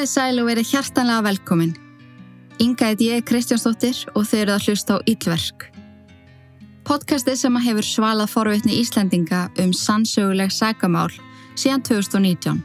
[0.00, 1.72] Komiði sæl og verið hjartanlega velkomin.
[2.64, 5.66] Inga heit ég Kristjánsdóttir og þau eru að hlusta á Íllverk.
[6.88, 11.10] Podcastið sem að hefur svalað forvitni Íslandinga um sannsöguleg sagamál
[11.52, 12.62] síðan 2019.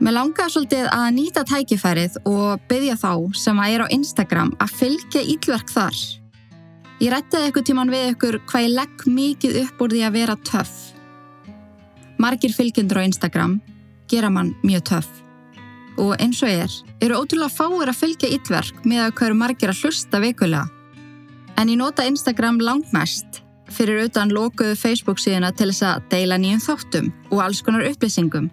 [0.00, 4.74] Mér langar svolítið að nýta tækifærið og byggja þá sem að er á Instagram að
[4.80, 6.00] fylgja Íllverk þar.
[7.04, 10.40] Ég rættaði eitthvað tíman við ykkur hvað ég legg mikið upp úr því að vera
[10.48, 10.74] töff.
[12.16, 13.60] Margir fylgjendur á Instagram
[14.08, 15.25] gera mann mjög töff.
[16.02, 19.82] Og eins og er, eru ótrúlega fáir að fylgja yllverk með að hverju margir að
[19.84, 20.66] hlusta vikulega.
[21.56, 23.40] En ég nota Instagram langmest
[23.72, 28.50] fyrir utan lokuðu Facebook síðuna til þess að deila nýjum þáttum og alls konar upplýsingum.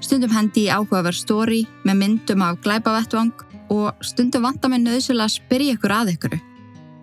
[0.00, 5.36] Stundum hendi ég áhugaverð stóri með myndum af glæpavettvang og stundum vanta mig nöðsulega að
[5.36, 6.38] spyrja ykkur að ykkur.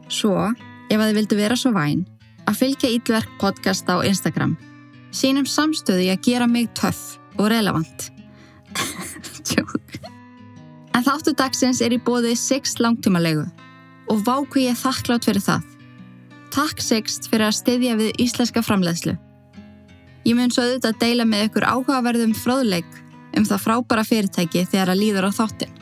[0.09, 0.35] Svo,
[0.89, 2.05] ef að þið vildu vera svo væn,
[2.47, 4.57] að fylgja Ídverk podcast á Instagram.
[5.11, 8.09] Sýnum samstöðu í að gera mig töff og relevant.
[10.97, 13.45] en þáttu dagsins er í bóði 6 langtímalegu
[14.11, 15.65] og váku ég þakklátt fyrir það.
[16.53, 19.17] Takk 6 fyrir að styðja við íslenska framleiðslu.
[20.27, 22.87] Ég mun svo auðvitað að deila með ykkur áhugaverðum fróðleik
[23.37, 25.75] um það frábæra fyrirtæki þegar að líður á þáttin.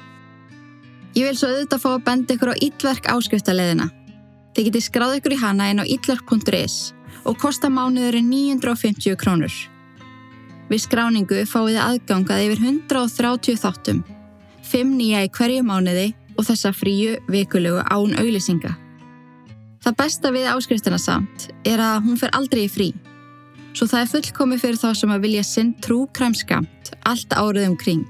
[1.16, 3.88] Ég vil svo auðvitað fá að benda ykkur á Íllverk áskriftarleðina.
[4.56, 6.76] Þið getið skráð ykkur í hana inn á íllverk.is
[7.26, 9.56] og kosta mánuðurinn 950 krónur.
[10.70, 14.00] Við skráningu fáið þið aðgangað yfir 130 þáttum,
[14.66, 18.74] 5 nýja í hverju mánuði og þessa fríu vikulegu án auðlisinga.
[19.86, 22.88] Það besta við áskriftina samt er að hún fer aldrei í frí,
[23.78, 27.78] svo það er fullkomi fyrir þá sem að vilja sinn trú kræmskamt allt árið um
[27.78, 28.08] kring.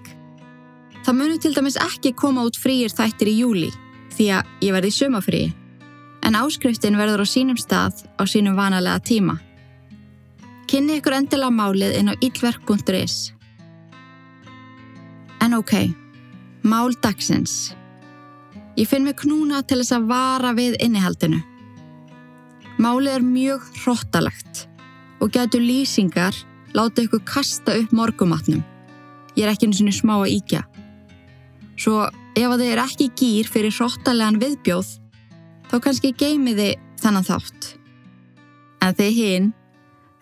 [1.04, 3.74] Það munir til dæmis ekki koma út fríir þættir í júli
[4.16, 5.50] því að ég verði í sumafríi,
[6.24, 9.36] en áskriftin verður á sínum stað á sínum vanalega tíma.
[10.66, 13.18] Kynni ykkur endilega málið inn á íllverk.is.
[15.46, 15.74] En ok,
[16.66, 17.76] mál dagsins.
[18.76, 21.44] Ég finn mig knúna til þess að vara við innihaldinu.
[22.82, 24.66] Málið er mjög hróttalegt
[25.24, 26.36] og getur lýsingar
[26.76, 28.64] láta ykkur kasta upp morgumatnum.
[29.38, 30.64] Ég er ekki eins og smá að íkja.
[31.78, 34.90] Svo ef að þið er ekki gýr fyrir hróttalegan viðbjóð,
[35.70, 37.70] þá kannski geimiði þannan þátt.
[38.84, 39.54] En þið hinn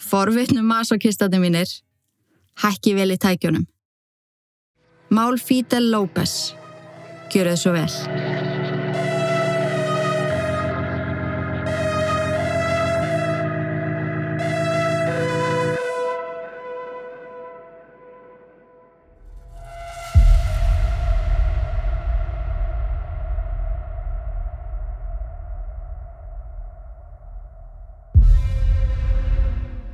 [0.04, 1.70] Forvittnum masokistatni mínir,
[2.64, 3.68] hækki vel í tækjunum.
[5.14, 6.54] Mál Fidel López,
[7.32, 8.53] gjör þau svo vel.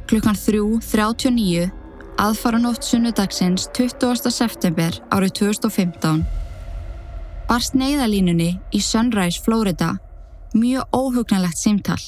[0.09, 1.69] Klukkan 3.39
[2.17, 4.31] aðfaranótt sunnudagsins 20.
[4.33, 6.23] september árið 2015
[7.45, 9.91] barst neyðalínunni í Sunrise, Florida
[10.57, 12.01] mjög óhugnalegt símtall.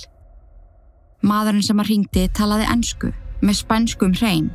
[1.22, 3.12] Maðurinn sem að ringdi talaði ennsku
[3.46, 4.50] með spænskum hrein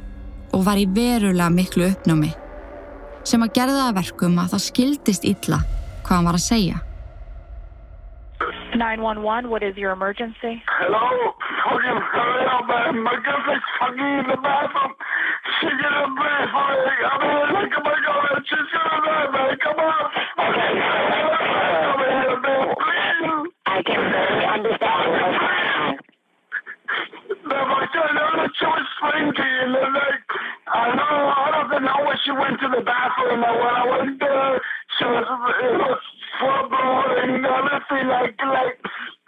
[0.51, 2.33] og var í verulega miklu uppnámi
[3.23, 5.62] sem að gerða að verkum að það skildist illa
[6.03, 6.83] hvað hann var að segja.
[8.76, 10.62] 911, what is your emergency?
[10.78, 11.34] Hello?
[11.64, 13.03] Fucking hurry up, man.
[13.03, 14.92] My girlfriend's fucking in the bathroom.
[15.60, 16.94] She's gonna breathe for me.
[17.06, 19.56] I'm here, like, oh my god, she's gonna die, man.
[19.64, 20.04] Come on.
[20.37, 20.72] Okay.
[20.76, 23.53] Come here, man, please.
[23.66, 25.98] I can barely understand what's going on.
[27.47, 30.22] No, my God, no, she was slinky, and then, like,
[30.66, 34.20] I know, I don't know when she went to the bathroom, and when I went
[34.20, 34.60] there,
[35.05, 35.27] was,
[35.62, 36.03] it was
[36.71, 38.79] blown, and everything, like, like,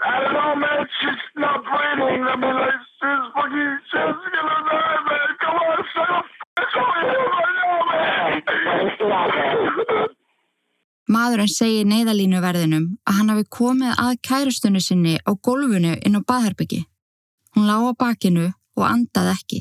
[0.01, 2.23] I don't know, man, she's not breathing.
[2.25, 5.31] I mean, like, she's fucking, she's gonna die, man.
[5.43, 6.27] Come on, shut up.
[6.59, 8.43] It's over here right now, man.
[8.99, 10.19] The?
[11.09, 16.83] Maðurinn segir neyðalínuverðinum að hann hafi komið að kærustunni sinni á gólfinu inn á baðherbyggi.
[17.57, 19.60] Hún lá á bakinu og andaði ekki.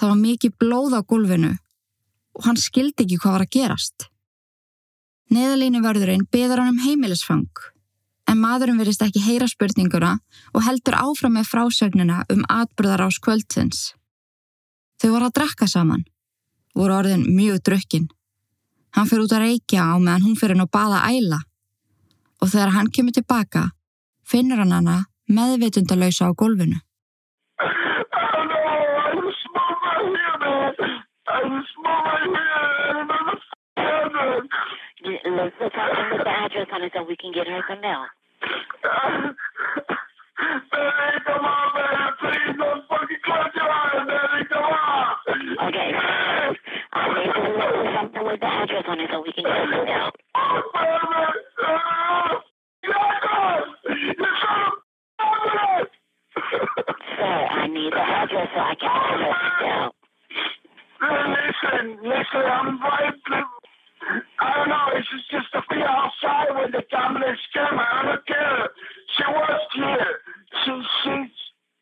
[0.00, 1.52] Það var mikið blóð á gólfinu
[2.36, 4.08] og hann skildi ekki hvað var að gerast.
[5.34, 7.62] Neyðalínuverðurinn beður hann um heimilisfang
[8.30, 10.12] en maðurinn verist ekki heyra spurninguna
[10.54, 13.80] og heldur áfram með frásögnina um atbyrðar ás kvöldsins.
[15.02, 16.06] Þau voru að drakka saman,
[16.74, 18.06] voru orðin mjög drukkin.
[18.94, 21.42] Hann fyrir út að reykja á meðan hún fyrir nú baða æla
[22.40, 23.70] og þegar hann kemur tilbaka
[24.26, 26.78] finnur hann hana meðveitundalausa á gólfinu.
[31.28, 32.32] I know.
[32.32, 32.35] I
[35.06, 38.06] Let's tell them the address on it so we can get her some mail.
[40.42, 42.10] Daddy, come on, man.
[42.18, 44.44] Please don't fucking close your eyes, Daddy.
[44.50, 45.14] Come on.
[45.68, 45.90] Okay.
[46.92, 49.70] I need to There's something with the address on it so we can get her
[49.70, 50.16] sent out.
[57.16, 59.94] Sir, I need the address so I can get her sent out.
[61.00, 63.55] Listen, listen, I'm right.
[64.40, 64.86] I don't know.
[64.94, 67.82] It's just, just to be outside with the dominant scammer.
[67.82, 68.68] I don't care.
[69.16, 70.12] She was here.
[70.64, 70.72] She,
[71.02, 71.14] she,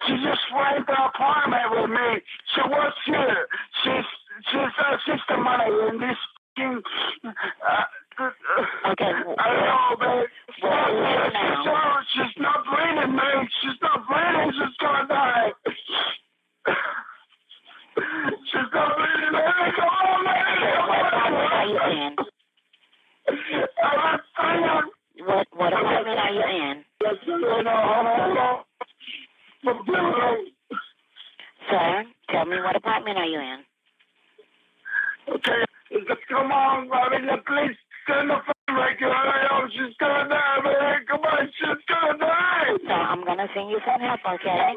[0.06, 2.10] she just rented the apartment with me.
[2.54, 3.46] She was here.
[3.82, 4.08] She's,
[4.50, 6.18] she's uh, sister money in this.
[6.56, 7.84] Uh,
[8.20, 9.10] Okay.
[9.38, 10.24] I don't know, man.
[10.62, 10.84] Well.
[12.14, 13.48] She's, she's not breathing, man.
[13.60, 14.52] She's not breathing.
[14.54, 15.50] She's gonna die.
[33.14, 33.64] Apartment are you in?
[35.34, 35.64] Okay,
[36.28, 37.76] come on, Robin, please
[38.06, 39.10] send the phone right here.
[39.70, 41.04] She's gonna die, man.
[41.08, 42.76] Come on, she's gonna die.
[42.86, 44.74] So I'm gonna send you some help, okay?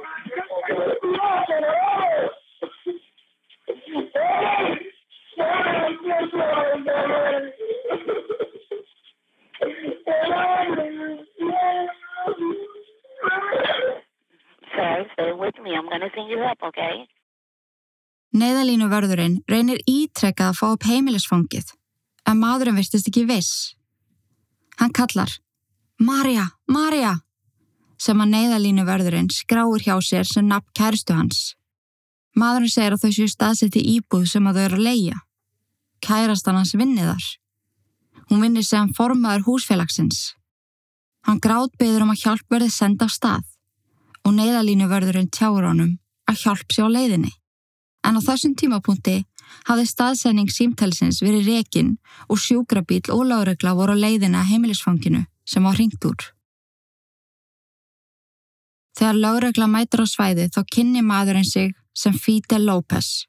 [18.97, 21.69] Vörðurinn reynir ítrekkað að fá upp heimilisfangið,
[22.27, 23.75] en maðurinn virtist ekki viss.
[24.81, 25.31] Hann kallar,
[26.01, 27.15] Marja, Marja,
[27.97, 31.55] sem að neyðalínu vörðurinn skráir hjá sér sem nafn kæristu hans.
[32.37, 35.21] Maðurinn segir að þau séu staðsetti íbúð sem að þau eru að leia.
[36.05, 37.25] Kærastan hans vinni þar.
[38.29, 40.35] Hún vinni sem formaður húsfélagsins.
[41.25, 43.45] Hann grátbyður um að hjálp verði senda á stað
[44.27, 45.97] og neyðalínu vörðurinn tjáur honum
[46.29, 47.33] að hjálp sé á leiðinni.
[48.07, 49.17] En á þessum tímapunkti
[49.67, 51.95] hafði staðsending símtælsins verið rekin
[52.31, 56.29] og sjúkrabíl og láregla voru á leiðina heimilisfanginu sem var hringt úr.
[58.97, 63.27] Þegar láregla mætur á svæði þá kynni maðurinn sig sem Fidel López,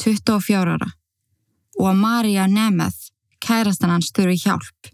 [0.00, 0.88] 24 ára,
[1.80, 3.10] og að Maria Nemeth,
[3.40, 4.90] kærastan hans, þurfi hjálp.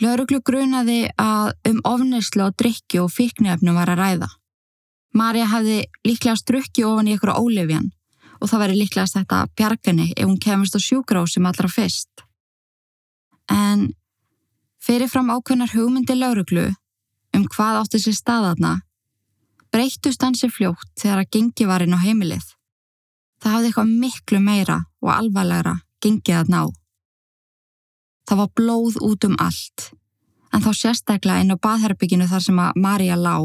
[0.00, 4.28] Láreglu grunaði að um ofneslu og drikju og fíknefnum var að ræða.
[5.14, 7.90] Maria hefði líklega strukki ofan í ykkur ólefjan
[8.40, 12.24] og það væri líklegast þetta bjargani ef hún kemist á sjúkrásum allra fyrst.
[13.50, 13.90] En
[14.80, 16.70] fyrirfram ákveðnar hugmyndi lauruglu
[17.36, 18.78] um hvað átti sér staðarna
[19.70, 22.46] breyttust hansi fljótt þegar að gengi var inn á heimilið.
[23.40, 26.62] Það hafði eitthvað miklu meira og alvarlegra gengið að ná.
[28.28, 29.90] Það var blóð út um allt,
[30.52, 33.36] en þá sérstaklega inn á baðherbygginu þar sem að Marja lá,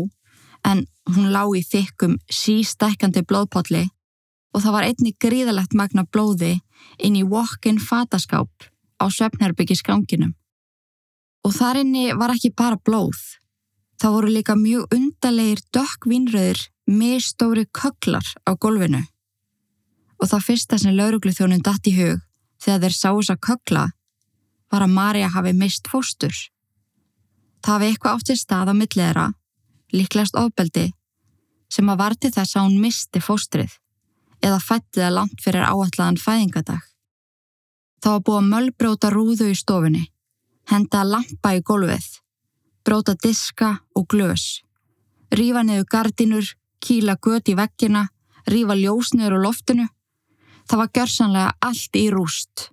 [0.65, 0.83] en
[1.15, 3.85] hún lá í þykkum sístækkandi blóðpolli
[4.55, 6.53] og það var einni gríðalegt magna blóði
[7.03, 8.69] inn í walk-in fataskáp
[9.03, 10.31] á svefnherbyggi skanginum.
[11.43, 13.19] Og þar inni var ekki bara blóð.
[13.99, 19.03] Það voru líka mjög undarlegir dökkvínröður mistóri köklar á gólfinu.
[20.23, 22.23] Og það fyrsta sem laurugluþjónum datt í hug
[22.63, 23.85] þegar þeir sá þess að kökla
[24.71, 26.35] var að Marja hafi mist fóstur.
[27.59, 29.25] Það hafi eitthvað átt í stað á milliðra,
[29.91, 30.91] líklegast ofbeldi,
[31.69, 33.73] sem að var til þess að hún misti fóstrið
[34.43, 36.83] eða fætti það langt fyrir áallan fæðingadag.
[38.01, 40.03] Það var búið að möllbróta rúðu í stofunni,
[40.69, 42.05] henda lampa í gólfið,
[42.85, 44.61] bróta diska og glös,
[45.33, 46.51] rífa niður gardinur,
[46.85, 48.07] kýla gött í veggina,
[48.45, 49.87] rífa ljósniður á loftinu.
[50.65, 52.69] Það var gjörsanlega allt í rúst,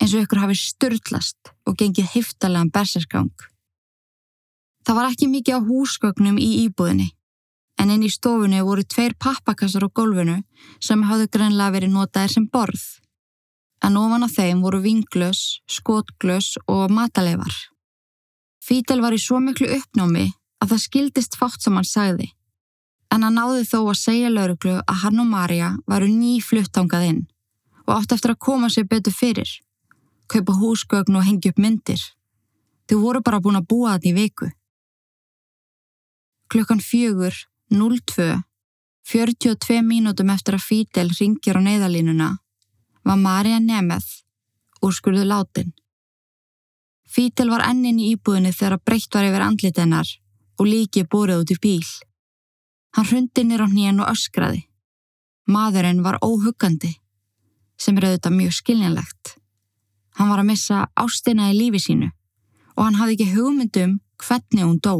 [0.00, 3.32] eins og ykkur hafi styrlast og gengið hiftalega berserskang.
[4.86, 7.08] Það var ekki mikið á húsgögnum í íbúðinni,
[7.80, 10.38] en inn í stofunni voru tveir pappakassar á gólfinu
[10.80, 12.84] sem hafðu greinlega verið notaðir sem borð.
[13.84, 17.52] En ofan á þeim voru vinglös, skotglös og mataleifar.
[18.64, 20.30] Fítel var í svo miklu uppnámi
[20.62, 22.32] að það skildist fátt sem hann sagði.
[23.12, 27.22] En hann náði þó að segja lauruglu að hann og Marja varu ný fluttangað inn
[27.86, 29.50] og átt eftir að koma sér betur fyrir,
[30.26, 32.00] kaupa húsgögn og hengja upp myndir.
[32.90, 34.48] Þau voru bara búin að búa þetta í viku.
[36.50, 37.34] Klukkan fjögur,
[37.70, 38.42] 02,
[39.02, 42.28] 42 mínútum eftir að Fítel ringir á neyðalínuna,
[43.02, 44.22] var Marja Nemeth
[44.82, 45.72] úrskurðu látin.
[47.06, 50.08] Fítel var ennin í íbúðinni þegar breytt var yfir andlit hennar
[50.58, 51.88] og líki búrið út í bíl.
[52.94, 54.66] Hann hrundi nýr á hnén og öskraði.
[55.46, 56.92] Maðurinn var óhuggandi,
[57.78, 59.36] sem er auðvitað mjög skiljanlegt.
[60.16, 62.10] Hann var að missa ástina í lífi sínu
[62.76, 64.96] og hann hafði ekki hugmyndum hvernig hún dó.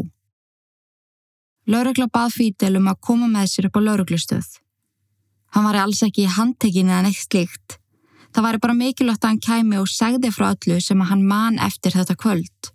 [1.67, 4.47] Lörugla bað Fítel um að koma með sér upp á löruglustöð.
[5.55, 7.79] Hann var alls ekki í handtekinu eða neitt slíkt.
[8.37, 11.59] Það væri bara mikilvægt að hann kæmi og segði frá öllu sem að hann man
[11.59, 12.71] eftir þetta kvöld.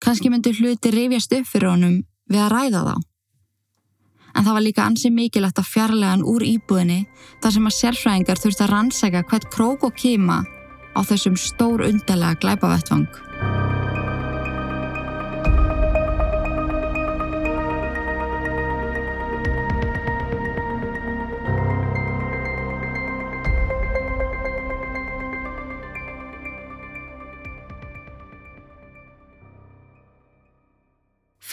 [0.00, 2.94] Kanski myndi hluti rifjast upp fyrir honum við að ræða þá.
[4.34, 6.98] En það var líka ansið mikilvægt að fjarlæga hann úr íbúðinni
[7.42, 10.42] þar sem að sérfræðingar þurfti að rannsæka hvert krók og kima
[10.96, 13.27] á þessum stór undarlega glæpavettvang.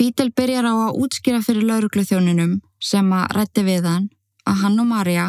[0.06, 4.04] Fítel byrjar á að útskýra fyrir laurugluþjóninum sem að rætti við hann
[4.46, 5.24] að hann og Marja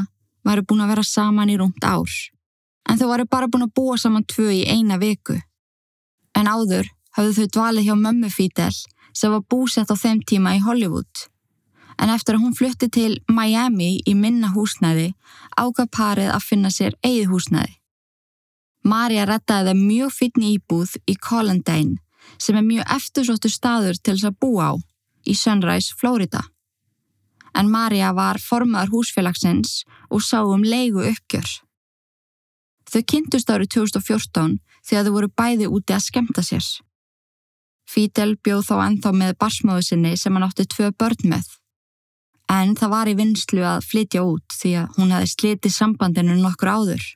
[0.45, 2.13] væri búin að vera saman í rúmt ár.
[2.85, 5.39] En þau væri bara búin að búa saman tvö í eina viku.
[6.37, 8.77] En áður hafðu þau dvalið hjá mömmu Fítel
[9.17, 11.25] sem var búsett á þeim tíma í Hollywood.
[11.97, 15.15] En eftir að hún flutti til Miami í minna húsnæði
[15.57, 17.79] ágaf parið að finna sér eigið húsnæði.
[18.85, 22.03] Marja rettaði það mjög fyrir íbúð í Collandine
[22.39, 24.75] sem er mjög eftirsóttu staður til þess að búa á
[25.27, 26.43] í Sunrise, Florida.
[27.57, 31.49] En Marja var formaður húsfélagsins og sá um leigu uppgjör.
[32.87, 36.67] Þau kynntust árið 2014 þegar þau voru bæði úti að skemta sér.
[37.87, 41.47] Fidel bjóð þá ennþá með barsmáðu sinni sem hann átti tvö börn með.
[42.51, 46.71] En það var í vinslu að flytja út því að hún hefði slitið sambandinu nokkur
[46.71, 47.07] áður.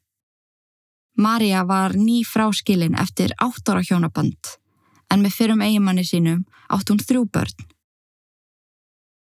[1.21, 4.57] Marja var ný fráskilin eftir átt ára hjónaband
[5.11, 7.67] en með fyrrum eigimanni sínum átt hún þrjú börn.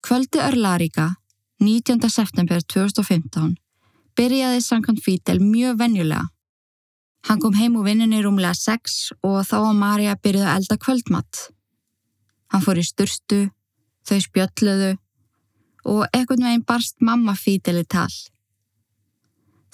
[0.06, 1.16] Kvöldi Örlaríka,
[1.60, 2.10] 19.
[2.10, 3.56] september 2015,
[4.16, 6.30] byrjaði Sankan Fítel mjög venjulega.
[7.28, 11.42] Hann kom heim úr vinninni rúmlega 6 og þá var Marja byrjuð að elda kvöldmatt.
[12.54, 13.50] Hann fór í sturstu,
[14.08, 14.94] þau spjöldluðu
[15.90, 18.14] og ekkert með einn barst mamma Fítel í tal.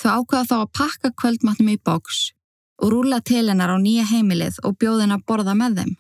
[0.01, 2.31] Þau ákvaða þá að pakka kvöldmatnum í bóks
[2.81, 5.93] og rúla til hennar á nýja heimilið og bjóð hennar að borða með þeim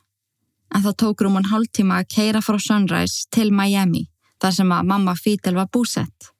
[0.75, 4.05] en það tók rúman hálftíma að keira frá Sunrise til Miami
[4.43, 6.31] þar sem að mamma Fítel var búsett.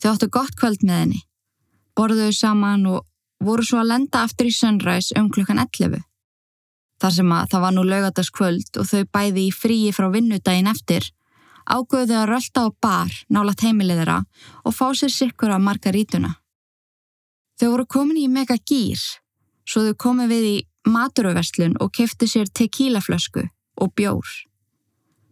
[0.00, 1.20] Þau áttu gott kvöld með henni,
[1.94, 3.04] borðuðu saman og
[3.44, 6.00] voru svo að lenda aftur í Sunrise um klukkan 11.
[7.02, 11.04] Þar sem að það var nú lögadagskvöld og þau bæði í fríi frá vinnudaginn eftir,
[11.66, 14.18] ágöðu að rölda á bar nálat heimilið þeirra
[14.64, 16.36] og fá sér sikkur af margarítuna.
[17.60, 18.98] Þau voru komin í mega gýr,
[19.68, 23.46] svo þau komi við í maturöverslun og kefti sér tequilaflösku
[23.76, 24.26] og bjór.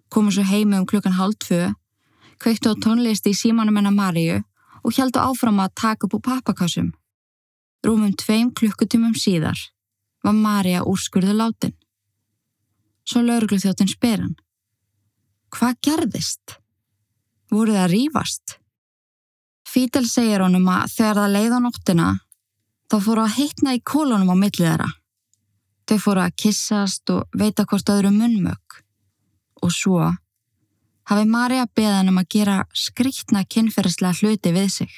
[0.08, 1.72] Komu svo heimi um klukkan hálf tvö,
[2.38, 4.40] kveiktu á tónlist í símanum hennar Maríu
[4.84, 6.92] og heldu áfram að taka upp úr pappakassum.
[7.86, 9.58] Rúmum tveim klukkutumum síðar
[10.24, 11.74] var Maríu úrskurðu látin.
[13.04, 14.36] Svo lauruglu þjóttin spyr hann.
[15.50, 16.58] Hvað gerðist?
[17.50, 18.60] Voru það rífast?
[19.66, 22.08] Fítel segir honum að þegar það leið á nóttina
[22.90, 24.90] þá fóru að heitna í kólunum á millið þeirra.
[25.90, 28.76] Þau fóru að kissast og veita hvort öðru munnmög.
[29.66, 30.04] Og svo
[31.10, 34.92] hafi Marja beðan um að gera skrítna kynferðslega hluti við sig.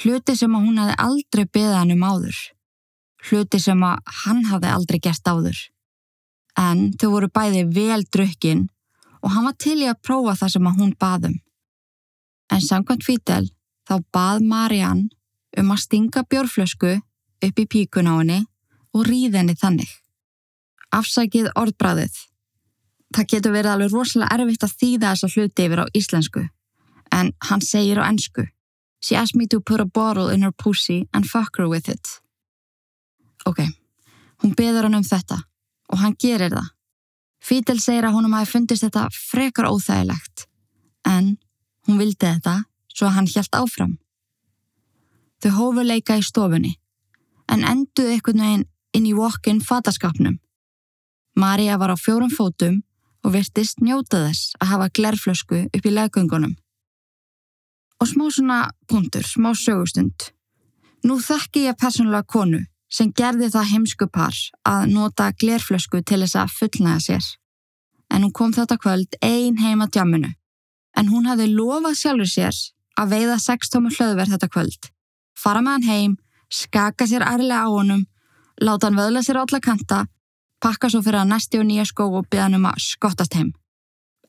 [0.00, 2.38] Hluti sem að hún hafi aldrei beðan um áður.
[3.28, 5.60] Hluti sem að hann hafi aldrei gert áður.
[6.56, 8.64] En þau voru bæði vel drukkin
[9.20, 11.36] og hann var til í að prófa það sem að hún baðum.
[12.48, 13.52] En samkvæmt Fítel
[13.84, 15.06] þá bað Marjan
[15.60, 16.96] um að stinga bjórflösku
[17.44, 18.40] upp í píkun á henni
[18.94, 19.90] og ríð henni þannig.
[20.94, 22.16] Afsækið orðbræðið.
[23.14, 26.42] Það getur verið alveg rosalega erfitt að þýða þessa hluti yfir á íslensku,
[27.14, 28.46] en hann segir á ennsku.
[29.04, 32.20] She asked me to put a bottle in her pussy and fuck her with it.
[33.46, 33.60] Ok,
[34.42, 35.42] hún beður hann um þetta
[35.92, 36.70] og hann gerir það.
[37.44, 40.46] Fítel segir að honum hafi fundist þetta frekar óþægilegt,
[41.04, 41.36] en
[41.84, 43.98] hún vildi þetta svo að hann hjælt áfram.
[45.44, 46.72] Þau hófu leika í stofunni,
[47.52, 50.38] en enduðu einhvern veginn inn í walk-in fataskapnum.
[51.36, 52.82] Marja var á fjórum fótum
[53.24, 56.54] og virtist njóta þess að hafa glerflösku upp í leggöngunum.
[58.00, 58.58] Og smá svona
[58.90, 60.30] punktur, smá sögustund.
[61.04, 62.62] Nú þekki ég persónulega konu
[62.94, 64.36] sem gerði það heimsku par
[64.68, 67.26] að nota glerflösku til þess að fullnæga sér.
[68.12, 70.30] En hún kom þetta kvöld ein heima djamminu.
[70.94, 72.58] En hún hafði lofað sjálfur sér
[73.00, 74.90] að veiða 6 tómur hlöðverð þetta kvöld.
[75.34, 76.12] Fara með hann heim,
[76.46, 78.04] skaka sér ærlega á honum
[78.60, 80.04] láta hann vöðla sér á alla kanta,
[80.60, 83.52] pakka svo fyrir að næsti og nýja skó og byggja hann um að skottast heim.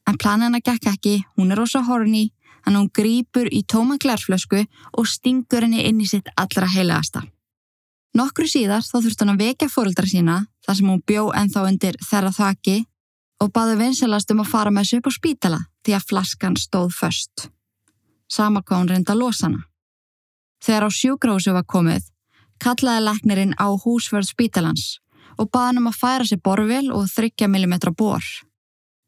[0.06, 2.32] En planin hann að gekk ekki, hún er ósa horni,
[2.66, 4.66] hann hún grýpur í tóma glærflösku
[4.98, 7.24] og stingur henni inn í sitt allra heilegasta.
[8.16, 11.98] Nokkru síðar þá þurft hann að vekja fóröldra sína þar sem hún bjó ennþá undir
[12.00, 12.78] þeirra þaki
[13.44, 16.94] og baði vinselast um að fara með þessu upp á spítala því að flaskan stóð
[16.96, 17.50] först.
[18.32, 19.66] Sama hvað hún reynda að losa hana.
[20.64, 22.08] Þegar á sjúgrásu var komið
[22.64, 25.00] kallaði læknirinn á húsvörð spítalans
[25.38, 28.24] og baði hann um að færa sér borvel og 30 mm bor.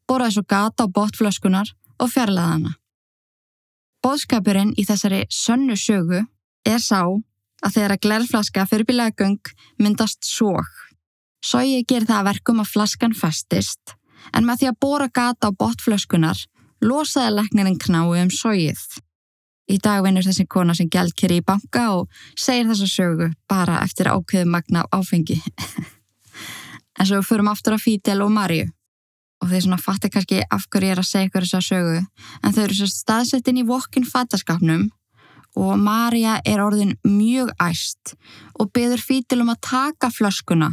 [0.08, 2.74] Boraði svo gata á botflöskunar og fjarlæði hana.
[4.04, 6.22] Bóðskapurinn í þessari sönnu sögu
[6.68, 10.68] er sá að þegar að glerflaska fyrir bílægöng myndast sóg.
[11.44, 13.96] Sógi ger það að verkum að flaskan festist
[14.36, 16.40] en með því að bóra gata á botflöskunar
[16.84, 18.82] losaði læknirinn knái um sógið.
[19.68, 22.08] Í dag vinnur þessi kona sem gælkeri í banka og
[22.40, 25.42] segir þessa sögu bara eftir ákveðu magna áfengi.
[27.00, 28.68] en svo förum aftur á Fídel og Marju
[29.44, 32.56] og þeir svona fattir kannski af hverju ég er að segja ykkur þessa sögu en
[32.56, 34.88] þau eru svo staðsettin í vokkin fattaskapnum
[35.58, 38.16] og Marja er orðin mjög æst
[38.58, 40.72] og beður Fídel um að taka flöskuna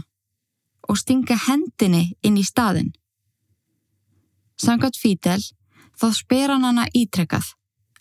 [0.89, 2.93] og stinga hendinni inn í staðin.
[4.61, 5.41] Samkvæmt Fídel
[5.99, 7.55] þá spyr hann hana ítrekkað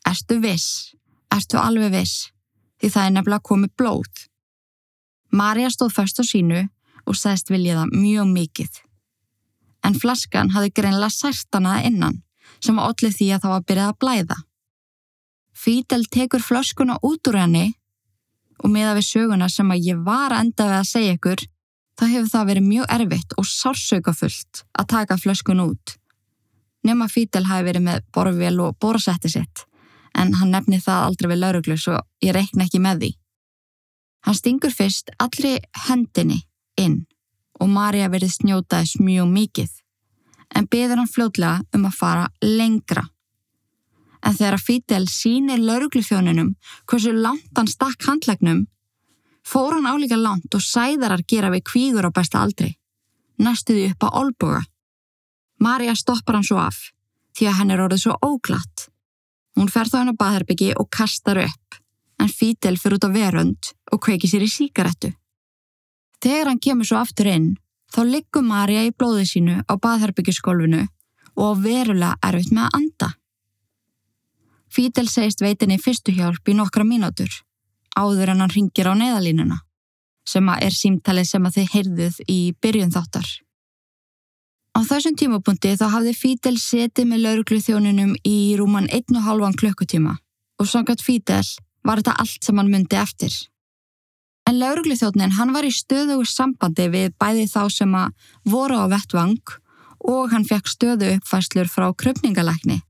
[0.08, 0.94] Erstu viss?
[1.32, 2.30] Erstu alveg viss?
[2.82, 4.24] Því það er nefnilega komið blóð.
[5.34, 6.66] Marja stóð först á sínu
[7.08, 8.82] og segist vilja það mjög mikið.
[9.84, 12.22] En flaskan hafði greinlega sært hana innan
[12.64, 14.38] sem var allir því að það var byrjað að blæða.
[15.54, 17.66] Fídel tekur flöskuna út úr henni
[18.64, 21.44] og meða við söguna sem að ég var að enda við að segja ykkur
[22.00, 25.98] þá hefur það verið mjög erfitt og sársökafullt að taka flöskun út.
[26.84, 29.68] Nefna Fídel hafi verið með borðvél og borðsetti sitt
[30.18, 33.12] en hann nefni það aldrei við lauruglu svo ég reikna ekki með því.
[34.24, 36.44] Hann stingur fyrst allri hendinni
[36.80, 37.04] inn
[37.60, 39.74] og Marja verið snjótaðis mjög mikið
[40.58, 43.04] en beður hann fljóðlega um að fara lengra.
[44.24, 46.54] En þegar að Fidel sínir lauruglufjónunum
[46.88, 48.64] hversu langt hann stakk handlegnum
[49.44, 52.70] fór hann álíka langt og sæðarar gera við kvígur á besta aldri,
[53.44, 54.62] næstuði upp á olboga.
[55.60, 56.80] Marja stoppar hann svo af
[57.36, 58.88] því að hann er orðið svo óglatt
[59.58, 61.78] Hún fer þá henn á baðherbyggi og kastar upp,
[62.22, 65.12] en Fítel fyrir út á verund og kveiki sér í síkarettu.
[66.24, 67.50] Þegar hann kemur svo aftur inn,
[67.94, 70.86] þá liggum Marja í blóði sínu á baðherbyggiskolfinu
[71.38, 73.10] og verulega erfitt með að anda.
[74.74, 77.30] Fítel segist veitinni fyrstu hjálp í nokkra mínútur,
[77.94, 79.60] áður en hann ringir á neðalínuna,
[80.26, 83.28] sem er símtalið sem að þið heyrðuð í byrjun þáttar.
[84.74, 90.16] Á þessum tímapunkti þá hafði Fídel setið með lauruglu þjónunum í rúman 1,5 klukkutíma
[90.62, 91.46] og sangat Fídel
[91.86, 93.34] var þetta allt sem hann myndi eftir.
[94.50, 98.86] En lauruglu þjónin hann var í stöðugu sambandi við bæði þá sem að voru á
[98.92, 99.54] vettvang
[100.10, 102.82] og hann fekk stöðu uppfæslur frá kröpningalækni.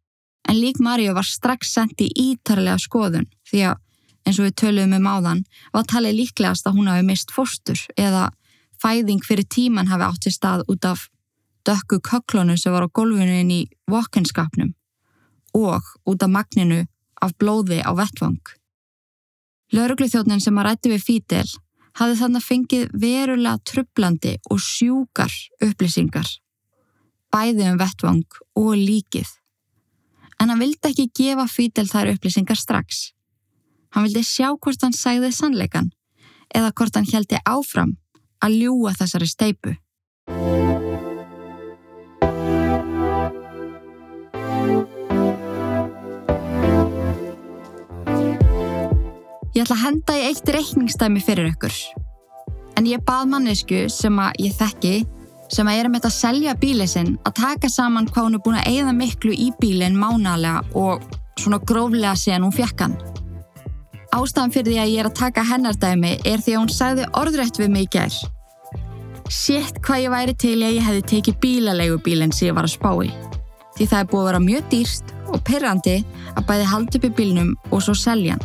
[0.49, 3.81] En lík Maríu var strax sendt í ítarlega skoðun því að
[4.23, 5.43] eins og við töluðum um áðan
[5.75, 8.29] var talið líklegast að hún hafi mist fórstur eða
[8.81, 11.09] fæðing fyrir tíman hafi átt í stað út af
[11.67, 14.73] dökku köklonu sem var á golfinu inn í vokkenskapnum
[15.53, 16.83] og út af magninu
[17.21, 18.41] af blóði á vettvang.
[19.73, 21.47] Lörgluþjóðnin sem að rætti við Fítil
[21.97, 26.27] hafði þannig fengið verulega trublandi og sjúkar upplýsingar,
[27.33, 29.29] bæði um vettvang og líkið.
[30.41, 33.13] En hann vildi ekki gefa Fítil þær upplýsingar strax.
[33.93, 35.91] Hann vildi sjá hvort hann sæði sannleikan
[36.53, 37.95] eða hvort hann heldi áfram
[38.43, 39.77] að ljúa þessari steipu.
[49.53, 51.73] Ég ætla að henda í eitt reikningstæmi fyrir ykkur.
[52.79, 54.93] En ég bað mannesku sem að ég þekki,
[55.53, 58.41] sem að er að með að selja bílið sinn, að taka saman hvað hún er
[58.47, 61.03] búin að eigða miklu í bílinn mánalega og
[61.37, 62.95] svona gróflega síðan hún fjekk hann.
[64.13, 67.61] Ástafan fyrir því að ég er að taka hennardæmi er því að hún sagði orðrætt
[67.61, 68.17] við mig í gerð.
[69.29, 72.73] Sétt hvað ég væri til að ég hefði tekið bílalegu bílinn sem ég var að
[72.73, 73.13] spá í.
[73.77, 75.95] Því það er búið að vera mjög dýrst og perrandi
[76.33, 78.41] að bæði halda upp í bílnum og svo selja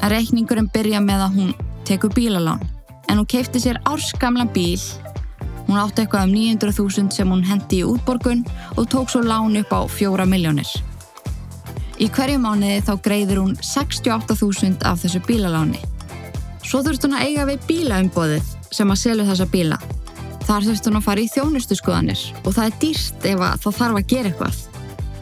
[0.00, 0.10] hann.
[0.10, 2.64] Reikningurinn byrja með að hún tekur bílalán
[3.08, 4.80] en hún keipti sér árskamlan bíl.
[5.68, 8.44] Hún átti eitthvað um 900.000 sem hún hendi í útborgun
[8.76, 10.68] og tók svo lán upp á 4 miljónir.
[11.98, 15.80] Í hverju mánuði þá greiður hún 68.000 af þessu bílaláni.
[16.62, 19.78] Svo þurft hún að eiga við bílaumbóðið sem að selja þessa bíla.
[20.48, 24.00] Þar þurft hún að fara í þjónustu skoðanir og það er dýrst ef það þarf
[24.00, 24.60] að gera eitthvað.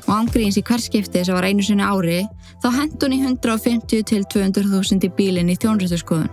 [0.07, 2.21] Og ángríðins í hverskipti sem var einu sinni ári
[2.67, 6.31] þá hendun í 150 til 200.000 í bílinn í þjónröðurskoðun.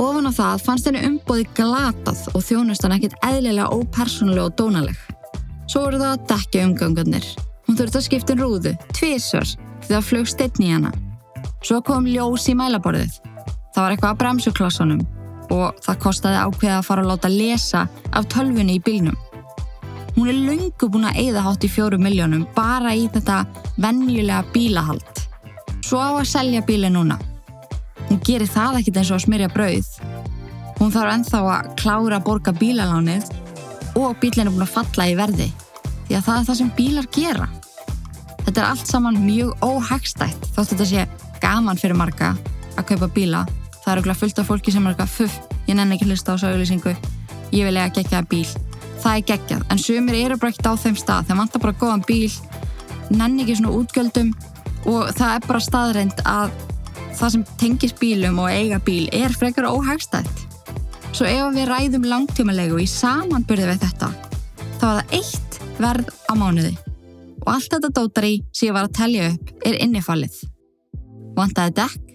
[0.00, 5.00] Ofan á það fannst henni umbóði glatað og þjónustan ekkit eðlilega ópersonlega og dónaleg.
[5.68, 7.26] Svo voru það að dekja umgangarnir.
[7.66, 9.50] Hún þurfti að skipta um rúðu, tvísvar,
[9.84, 10.92] því það flög steitni í hana.
[11.60, 13.18] Svo kom ljós í mælaborðið.
[13.74, 15.02] Það var eitthvað að bremsuklossunum
[15.52, 19.18] og það kostiði ákveða að fara að láta lesa af tölfunni í bílnum.
[20.16, 23.42] Hún er lungu búin að eigða hátt í fjóru miljónum bara í þetta
[23.80, 25.22] vennjulega bílahald
[25.84, 27.18] svo á að selja bíli núna.
[28.08, 29.90] Hún gerir það ekkit eins og að smyrja brauð
[30.82, 33.28] Hún þarf ennþá að klára að borga bílalánið
[34.00, 35.44] og bílinn er búin að falla í verði
[36.08, 37.46] því að það er það sem bílar gera.
[38.42, 41.04] Þetta er allt saman mjög óhagstætt þótt þetta sé
[41.44, 42.32] gaman fyrir marga
[42.74, 43.44] að kaupa bíla.
[43.84, 46.50] Það eru fullt af fólki sem er eitthvað fuff, ég nenni ekki hlusta á þessu
[46.50, 46.96] auðlýsingu,
[47.54, 48.50] ég vil eiga geggjaða bíl.
[49.04, 52.02] Það er geggjað, en sumir eru bara ekkert á þeim stað, þeim vantar bara góðan
[52.10, 52.30] bíl,
[53.14, 54.34] nenni ekki svona útgjöldum
[54.88, 56.54] og það er bara staðreind að
[57.18, 60.46] það sem tengis bílum og eiga bíl er frekar óhagstætt.
[61.12, 64.08] Svo ef við ræðum langtímalegu í samanburði við þetta,
[64.80, 66.72] þá er það eitt verð á mánuði
[67.42, 70.36] og allt þetta dótari sem ég var að telja upp er innifallið.
[71.36, 72.12] Vantaði dekk?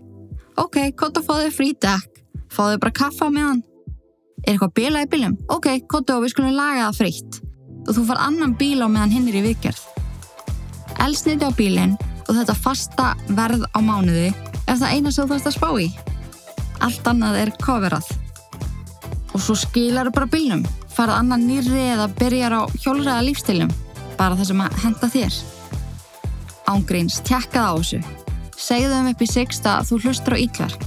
[0.57, 2.21] Ok, kóta fáðu frí dekk,
[2.53, 3.61] fáðu bara kaffa á meðan.
[4.45, 5.35] Er eitthvað bíla í bílum?
[5.53, 7.41] Ok, kóta og við skulum laga það frítt
[7.87, 9.83] og þú far annan bíl á meðan hinn er í viðgerð.
[11.03, 11.95] Elsniti á bílinn
[12.27, 14.29] og þetta fasta verð á mánuði
[14.67, 15.87] er það eina sem þú þarfst að spá í.
[16.83, 18.09] Allt annað er coverað.
[19.33, 23.71] Og svo skilar bara bílnum, farað annan nýri eða byrjar á hjólræða lífstilum,
[24.17, 25.39] bara það sem að henda þér.
[26.67, 28.01] Ángríns, tjekkað á þessu.
[28.57, 30.85] Segðu þeim upp í sixta að þú hlustur á ítverk,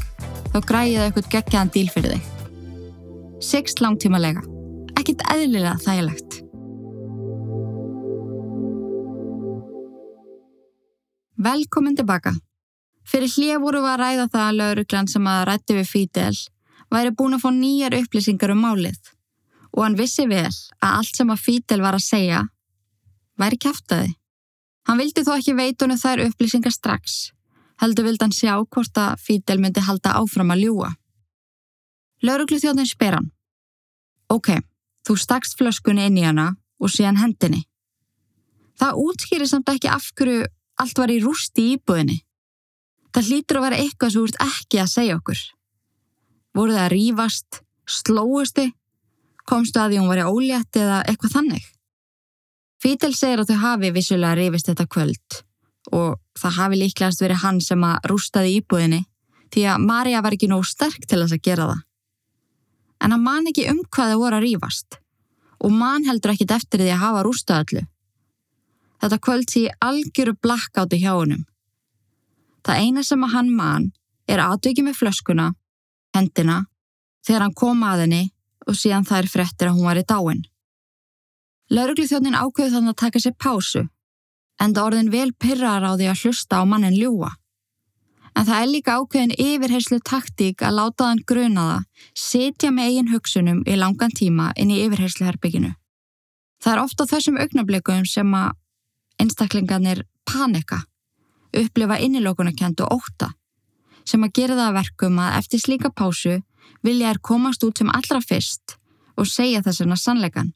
[0.53, 2.31] þá græðið eitthvað geggjaðan díl fyrir þig.
[3.41, 4.43] Sixt langtímalega,
[5.01, 6.43] ekkit eðlilega þægilegt.
[11.41, 12.35] Velkomin tilbaka.
[13.09, 16.37] Fyrir hlið voru við að ræða það að lauruglan sem að rætti við Fidel
[16.93, 19.01] væri búin að fá nýjar upplýsingar um málið
[19.71, 22.43] og hann vissi vel að allt sem að Fidel var að segja
[23.41, 24.13] væri kæftæði.
[24.89, 27.31] Hann vildi þó ekki veitunum þær upplýsingar strax,
[27.81, 30.93] heldur vildi hann sjá hvort að Fidel myndi halda áfram að ljúa.
[32.27, 33.31] Lauruglu þjóðin spyr hann.
[34.29, 34.53] Ok,
[35.09, 36.51] þú stakst flöskunni inn í hana
[36.81, 37.65] og síðan hendinni.
[38.81, 40.45] Það útskýri samt ekki af hverju
[40.83, 42.21] allt var í rústi í íbúðinni.
[43.11, 45.43] Það hlýtur að vera eitthvað sem ert ekki að segja okkur.
[46.57, 48.67] Voru það að rífast, slóusti,
[49.51, 51.69] komstu að því hún var í ólétt eða eitthvað þannig?
[52.81, 55.41] Fítel segir að þau hafi vissulega rífist þetta kvöld
[55.97, 59.01] og það hafi líklegast verið hann sem að rústaði íbúðinni
[59.51, 61.85] því að Marja var ekki nóg sterk til þess að gera það.
[63.01, 65.01] En hann man ekki um hvað þau voru að rífast
[65.61, 67.83] og man heldur ekkit eftir því að hafa rústað öllu.
[69.01, 71.47] Þetta kvöld sé algjöru blakkáti hjá honum.
[72.67, 73.89] Það eina sem að hann man
[74.29, 75.47] er aðdöki með flöskuna,
[76.15, 76.65] hendina,
[77.25, 78.23] þegar hann kom að henni
[78.69, 80.43] og síðan það er frettir að hún var í dáin.
[81.71, 83.85] Laurugluþjónin ákveði þannig að taka sér pásu,
[84.61, 87.31] en það orðin vel pyrrar á því að hlusta á mannin ljúa.
[88.37, 91.79] En það er líka ákveðin yfirherslu taktík að láta þann grunaða
[92.15, 95.73] setja með eigin hugsunum í langan tíma inn í yfirhersluherbygginu.
[96.61, 98.53] Það er ofta þessum augnablikum sem að
[99.21, 100.83] einstaklingarnir panika,
[101.57, 103.33] upplifa innilókunarkend og óta,
[104.05, 106.39] sem að gera það verkum að eftir slíka pásu
[106.87, 108.77] vilja er komast út sem allra fyrst
[109.21, 110.53] og segja þessuna sannleikan,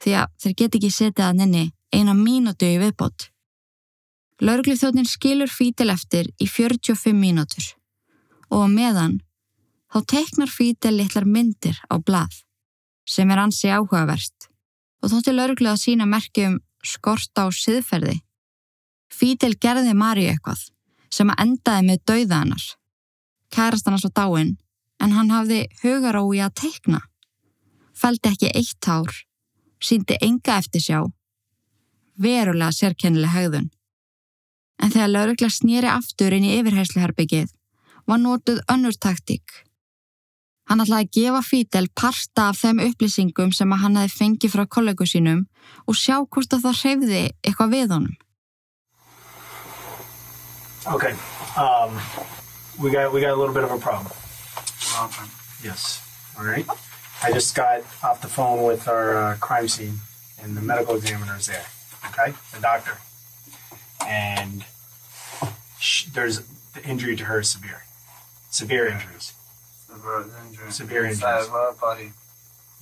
[0.00, 3.28] því að þeir get ekki setja það nynni eina mínútu í viðbót.
[4.40, 7.74] Lörglithjóðnin skilur fítil eftir í 45 mínútur
[8.50, 9.18] og meðan
[9.92, 12.40] þá teknar fítil litlar myndir á blað
[13.04, 14.48] sem er ansi áhugaverst
[15.02, 18.20] og þóttir lörglið að sína merkjum skort á siðferði.
[19.10, 20.68] Fítil gerði Mari eitthvað
[21.10, 22.66] sem að endaði með dauða hannar.
[23.50, 24.56] Kærast hann svo dáin
[25.02, 27.00] en hann hafði hugarói að teikna.
[27.96, 29.10] Fældi ekki eitt ár,
[29.82, 31.00] síndi enga eftir sjá.
[32.20, 33.70] Verulega sérkennileg hegðun.
[34.80, 37.50] En þegar laurugla snýri aftur inn í yfirhersluherbyggið
[38.08, 39.44] var nótuð önnur taktík.
[40.70, 45.06] Hann ætlaði að gefa Fidel parta af þeim upplýsingum sem hann hefði fengið frá kollegu
[45.10, 45.40] sínum
[45.90, 48.12] og sjá hvort að það hreyfði eitthvað við honum.
[50.86, 51.12] Okay.
[51.58, 51.98] Um,
[52.78, 54.14] we got we got a little bit of a problem.
[55.06, 55.26] Okay.
[55.66, 56.00] Yes.
[56.38, 56.64] All right.
[57.22, 60.00] I just got off the phone with our uh, crime scene,
[60.42, 61.66] and the medical examiner is there.
[62.08, 62.96] Okay, the doctor,
[64.08, 64.64] and
[65.78, 66.40] sh- there's
[66.72, 67.82] the injury to her is severe,
[68.50, 69.34] severe injuries.
[69.92, 70.70] Severe injury.
[70.72, 71.78] Severe Inside injuries.
[71.80, 72.12] body.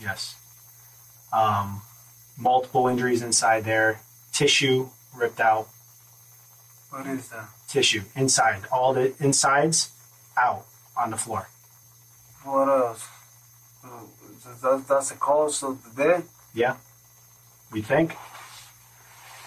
[0.01, 0.37] Yes.
[1.33, 1.83] Um,
[2.39, 4.01] multiple injuries inside there,
[4.33, 5.69] tissue ripped out,
[6.91, 7.49] What is that?
[7.69, 9.91] tissue inside, all the insides
[10.39, 10.65] out
[10.97, 11.49] on the floor.
[12.45, 13.07] What else?
[14.63, 16.25] That, that's the cause of the death?
[16.55, 16.77] Yeah.
[17.71, 18.17] We think.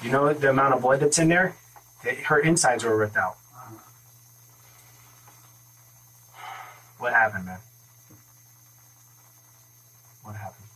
[0.02, 1.56] You know the amount of blood that's in there?
[2.04, 3.38] It- Her insides were ripped out.
[7.02, 7.58] What happened, man?
[10.22, 10.68] What happened?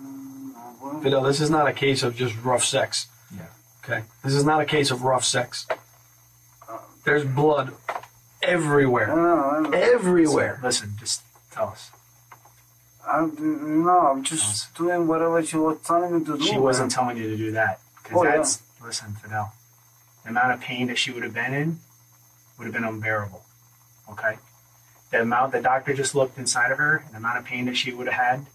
[0.00, 3.08] Mm, Fidel, this is not a case of just rough sex.
[3.34, 3.46] Yeah.
[3.82, 4.04] Okay?
[4.22, 5.66] This is not a case of rough sex.
[7.04, 7.72] There's blood
[8.44, 9.12] everywhere.
[9.12, 10.60] well, Everywhere.
[10.62, 11.90] Listen, just tell us.
[13.04, 16.44] I, you know, I'm just doing whatever she was telling me to do.
[16.44, 16.94] She wasn't man.
[17.06, 17.80] telling you to do that.
[18.04, 18.86] Because Oh, yeah.
[18.86, 19.52] listen, Fidel,
[20.22, 21.80] the amount of pain that she would have been in
[22.56, 23.42] would have been unbearable.
[24.12, 24.38] Okay?
[25.10, 27.76] The amount the doctor just looked inside of her, and the amount of pain that
[27.76, 28.46] she would have had,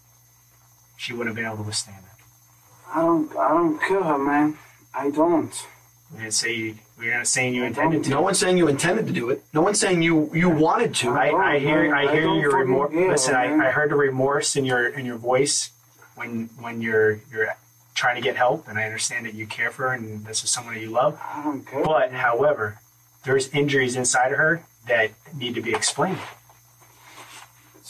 [0.96, 2.24] she wouldn't have been able to withstand it.
[2.94, 4.58] I don't, I don't kill her, man.
[4.94, 5.66] I don't.
[6.12, 8.10] We didn't say we're not saying you intended to.
[8.10, 9.42] No one's saying you intended to do it.
[9.54, 11.08] No one's saying you you wanted to.
[11.08, 12.92] I, I hear I I hear don't your remorse.
[12.92, 13.68] Listen, I.
[13.68, 15.70] I heard the remorse in your in your voice
[16.14, 17.48] when when you're you're
[17.94, 20.50] trying to get help, and I understand that you care for her and this is
[20.50, 21.18] someone that you love.
[21.22, 21.82] I don't care.
[21.82, 22.78] But however,
[23.24, 26.18] there's injuries inside of her that need to be explained.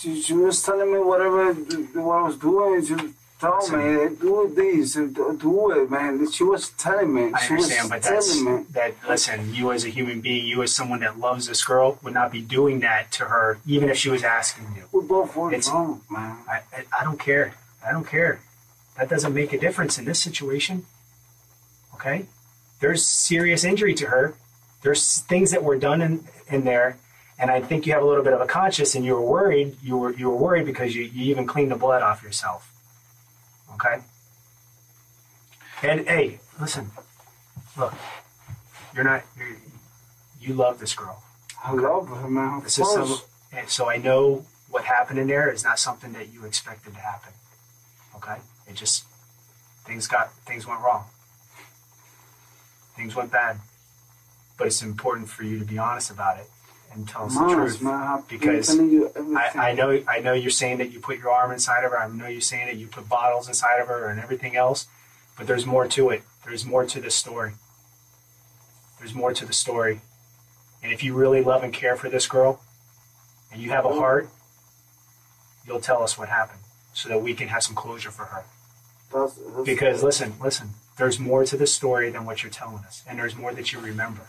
[0.03, 2.85] She, she was telling me whatever what I was doing.
[2.85, 2.97] She
[3.38, 6.29] told me do this, do it, man.
[6.33, 7.31] She was telling me.
[7.33, 8.65] I she understand, but that's me.
[8.71, 8.95] that.
[9.09, 12.33] Listen, you as a human being, you as someone that loves this girl, would not
[12.33, 14.85] be doing that to her, even if she was asking you.
[14.91, 16.37] We both were It's- wrong, man.
[16.49, 17.55] I, I, I don't care.
[17.87, 18.41] I don't care.
[18.99, 20.85] That doesn't make a difference in this situation.
[21.95, 22.27] Okay?
[22.81, 24.35] There's serious injury to her.
[24.83, 26.99] There's things that were done in, in there,
[27.43, 29.77] and I think you have a little bit of a conscience, and you were worried.
[29.83, 32.73] You were you were worried because you, you even cleaned the blood off yourself.
[33.75, 33.99] Okay?
[35.83, 36.93] And hey, listen,
[37.77, 37.95] look,
[38.95, 39.57] you're not you're,
[40.41, 41.21] you love this girl.
[41.65, 42.59] I love her, man.
[42.59, 43.19] Of This is some,
[43.67, 47.33] so I know what happened in there is not something that you expected to happen.
[48.15, 48.37] Okay,
[48.69, 49.05] it just
[49.85, 51.07] things got things went wrong.
[52.95, 53.59] Things went bad,
[54.57, 56.49] but it's important for you to be honest about it
[56.95, 58.29] and tell us the truth.
[58.29, 59.37] Because telling you everything.
[59.37, 61.99] I, I know I know you're saying that you put your arm inside of her.
[61.99, 64.87] I know you're saying that you put bottles inside of her and everything else,
[65.37, 66.23] but there's more to it.
[66.45, 67.53] There's more to this story.
[68.99, 70.01] There's more to the story.
[70.83, 72.61] And if you really love and care for this girl,
[73.53, 73.99] and you have a oh.
[73.99, 74.29] heart,
[75.67, 76.61] you'll tell us what happened
[76.93, 78.45] so that we can have some closure for her.
[79.13, 83.03] That's, that's, Because listen, listen, there's more to the story than what you're telling us,
[83.07, 84.29] and there's more that you remember.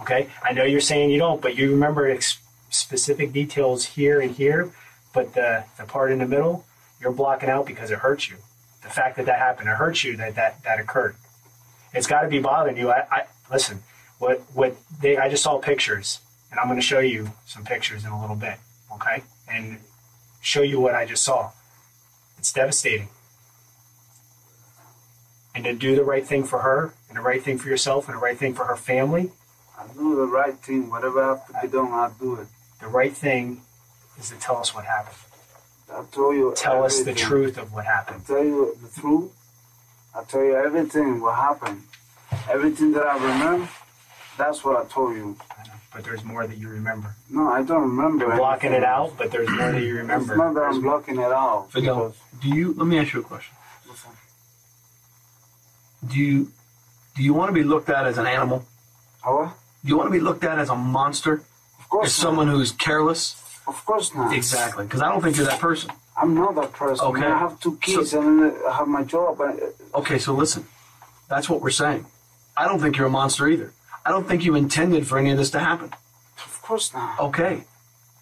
[0.00, 2.38] Okay, I know you're saying you don't, but you remember ex-
[2.70, 4.72] specific details here and here,
[5.14, 6.64] but the the part in the middle,
[7.00, 8.36] you're blocking out because it hurts you.
[8.82, 11.16] The fact that that happened, it hurts you that that that occurred.
[11.94, 12.90] It's got to be bothering you.
[12.90, 13.82] I, I listen.
[14.18, 15.16] What what they?
[15.16, 18.36] I just saw pictures, and I'm going to show you some pictures in a little
[18.36, 18.58] bit.
[18.92, 19.78] Okay, and
[20.40, 21.52] show you what I just saw.
[22.38, 23.08] It's devastating
[25.56, 28.14] and to do the right thing for her and the right thing for yourself and
[28.14, 29.32] the right thing for her family,
[29.88, 30.90] I do the right thing.
[30.90, 32.48] Whatever I have to be done, I'll do it.
[32.80, 33.62] the right thing
[34.18, 35.16] is to tell us what happened.
[35.92, 38.26] I'll tell you Tell us the truth of what I'll happened.
[38.26, 39.30] tell you the truth.
[40.14, 41.82] I'll tell you everything what happened.
[42.50, 43.68] Everything that I remember,
[44.36, 45.36] that's what I told you.
[45.58, 47.14] I know, But there's more that you remember.
[47.30, 48.26] No, I don't remember.
[48.26, 48.82] You're blocking anything.
[48.82, 50.36] it out, but there's more that you It's remember.
[50.36, 51.68] not that I'm blocking it out.
[51.70, 52.72] Fidel, do you?
[52.74, 53.54] Let me ask you a question.
[53.88, 54.10] Listen,
[56.06, 56.50] Do you
[57.14, 58.64] do you want to be looked at as an animal?
[59.22, 59.54] How?
[59.86, 61.42] Do you want to be looked at as a monster?
[61.78, 63.40] Of course As someone who's careless?
[63.68, 64.32] Of course not.
[64.34, 64.84] Exactly.
[64.84, 65.92] Because I don't think you're that person.
[66.16, 67.06] I'm not that person.
[67.06, 67.24] Okay.
[67.24, 69.40] I have two kids and I have my job.
[69.94, 70.66] Okay, so listen.
[71.28, 72.04] That's what we're saying.
[72.56, 73.72] I don't think you're a monster either.
[74.04, 75.92] I don't think you intended for any of this to happen.
[76.44, 77.20] of course not.
[77.20, 77.62] Okay.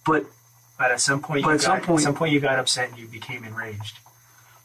[0.05, 0.27] But
[0.79, 2.59] But at some point, But you at some got, point- at some point, you got
[2.59, 4.01] upset and you became enraged.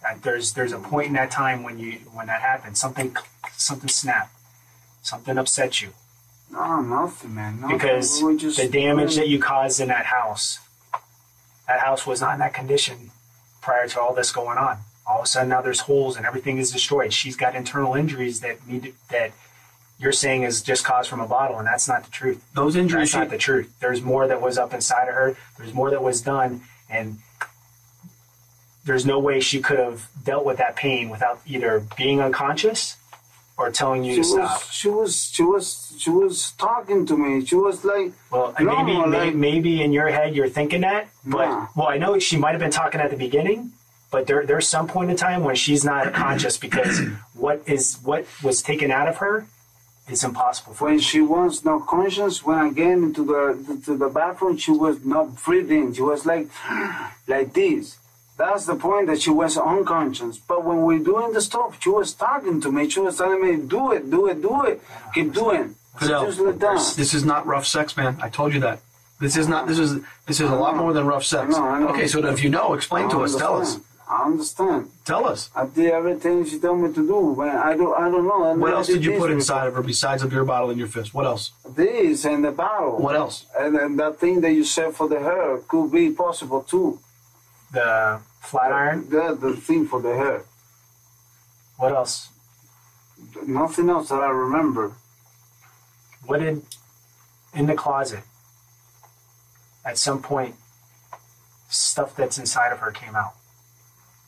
[0.05, 2.77] Uh, there's there's a point in that time when you when that happened.
[2.77, 3.15] Something
[3.55, 4.33] something snapped.
[5.01, 5.93] Something upset you.
[6.51, 7.61] No, nothing, man.
[7.61, 7.77] Nothing.
[7.77, 10.59] because We just the damage that you caused in that house,
[11.67, 13.11] that house was not in that condition
[13.61, 14.79] prior to all this going on.
[15.07, 17.13] All of a sudden, now there's holes and everything is destroyed.
[17.13, 19.31] She's got internal injuries that need to, that
[19.99, 22.43] you're saying is just caused from a bottle, and that's not the truth.
[22.53, 23.71] those injuries, That's not the truth.
[23.79, 25.35] There's more that was up inside of her.
[25.57, 27.19] There's more that was done, and
[28.85, 32.95] there's no way she could have dealt with that pain without either being unconscious
[33.59, 34.51] or telling you She to stop.
[34.61, 37.45] was, she was, she was, she was talking to me.
[37.45, 41.09] She was like, Well, No, maybe, like- maybe maybe in your head you're thinking that,
[41.25, 41.67] but Nah.
[41.75, 43.73] well, I know she might have been talking at the beginning,
[44.11, 47.01] but there there's some point in time when she's not conscious because
[47.33, 49.45] what is what was taken out of her
[50.09, 53.41] is impossible for when she was not conscious, when I came into the
[53.85, 55.93] to the bathroom, she was not breathing.
[55.93, 56.47] She was like,
[57.27, 57.97] like this.
[58.39, 60.37] That's the point that she was unconscious.
[60.37, 62.89] But when we're doing the stuff, she was talking to me.
[62.89, 64.81] She was telling me, "Do it, do it, do it,
[65.13, 66.77] keep doing." Fidel, just let down.
[67.01, 68.17] this is not rough sex, man.
[68.21, 68.79] I told you that.
[69.19, 69.67] This is not.
[69.67, 71.53] This is this is a lot more than rough sex.
[71.53, 71.87] I know, I know.
[71.89, 73.35] Okay, so if you know, explain to us.
[73.35, 73.77] Tell us.
[74.07, 74.89] I understand.
[75.03, 75.49] Tell us.
[75.53, 77.19] I did everything she told me to do.
[77.39, 78.43] When I don't, I don't know.
[78.45, 80.87] I What else did you put inside of her besides a beer bottle in your
[80.87, 81.13] fist?
[81.13, 81.51] What else?
[81.75, 82.97] This and the bottle.
[82.97, 83.45] What else?
[83.59, 86.99] And then that thing that you said for the hair could be possible too.
[87.71, 89.07] The Flat iron.
[89.11, 90.43] Yeah, the thing for the hair.
[91.77, 92.29] What else?
[93.45, 94.93] Nothing else that I remember.
[96.25, 96.63] What did
[97.53, 98.23] in the closet?
[99.85, 100.55] At some point,
[101.69, 103.33] stuff that's inside of her came out.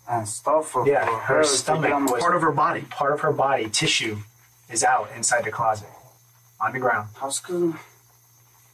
[0.10, 2.82] And stuff for, Yeah, her her, stomach to was- Part of her body.
[2.90, 4.18] Part of her body, tissue,
[4.70, 5.90] is out inside the closet,
[6.60, 7.10] on the ground.
[7.20, 7.78] How's can,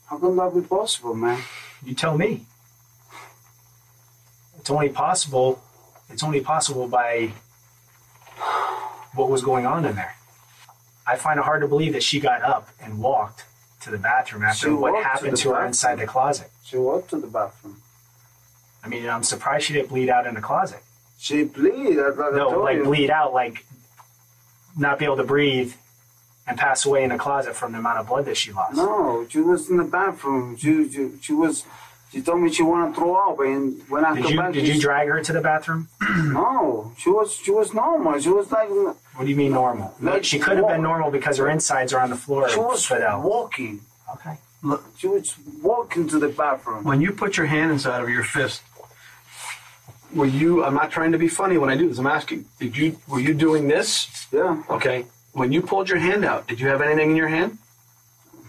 [0.07, 1.43] how can that be possible, man?
[1.83, 2.45] You tell me.
[4.67, 5.63] It's only possible.
[6.09, 7.31] It's only possible by
[9.15, 10.13] what was going on in there.
[11.07, 13.45] I find it hard to believe that she got up and walked
[13.83, 15.67] to the bathroom after She what walked to happened to, her bathroom.
[15.69, 16.51] inside the closet.
[16.65, 17.81] She walked to the bathroom.
[18.83, 20.81] I mean, I'm surprised she didn't bleed out in the closet.
[21.17, 21.95] She bleed.
[21.95, 22.83] No, like you.
[22.83, 23.65] bleed out, like
[24.77, 25.75] not be able to breathe
[26.45, 28.75] and pass away in the closet from the amount of blood that she lost.
[28.75, 30.57] No, she was in the bathroom.
[30.57, 31.63] She, she, she was.
[32.11, 34.53] She told me she wanted to throw up, and when I Did come you back,
[34.53, 35.87] did you drag her to the bathroom?
[36.33, 38.19] No, she was she was normal.
[38.19, 39.93] She was like What do you mean normal?
[40.01, 42.47] Like she could have been normal because her insides are on the floor.
[42.49, 43.23] she was spit out.
[43.23, 43.81] walking.
[44.13, 44.37] Okay.
[44.63, 46.83] Look, She was walking to the bathroom.
[46.83, 48.61] when you put your hand inside of your fist,
[50.15, 50.63] were you?
[50.63, 51.97] I'm not trying to be funny when I do this.
[51.99, 52.45] I'm asking.
[52.59, 52.97] Did you?
[53.07, 54.27] Were you doing this?
[54.31, 55.05] Yeah, Okay.
[55.33, 57.57] When you pulled your hand out, did you have anything in your hand?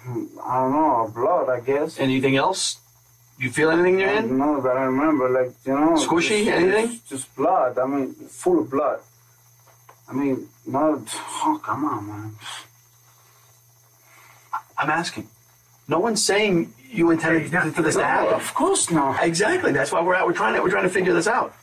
[0.06, 1.50] I don't know, blood.
[1.50, 1.98] I guess.
[2.00, 2.78] Anything else?
[3.38, 4.28] You feel anything in your I hand?
[4.30, 6.86] don't I remember, like you know, Squishy, just, anything?
[6.88, 7.78] Just, just blood.
[7.78, 9.00] I mean, full of blood.
[10.08, 11.00] I mean, not.
[11.44, 12.34] Oh, come on, man.
[14.76, 15.28] I'm asking.
[15.86, 18.34] No one's saying you intended Hey, for this to happen.
[18.34, 19.22] of course not.
[19.22, 19.72] Exactly.
[19.72, 20.26] That's why we're out.
[20.26, 20.62] We're trying to.
[20.62, 21.54] We're trying to figure this out.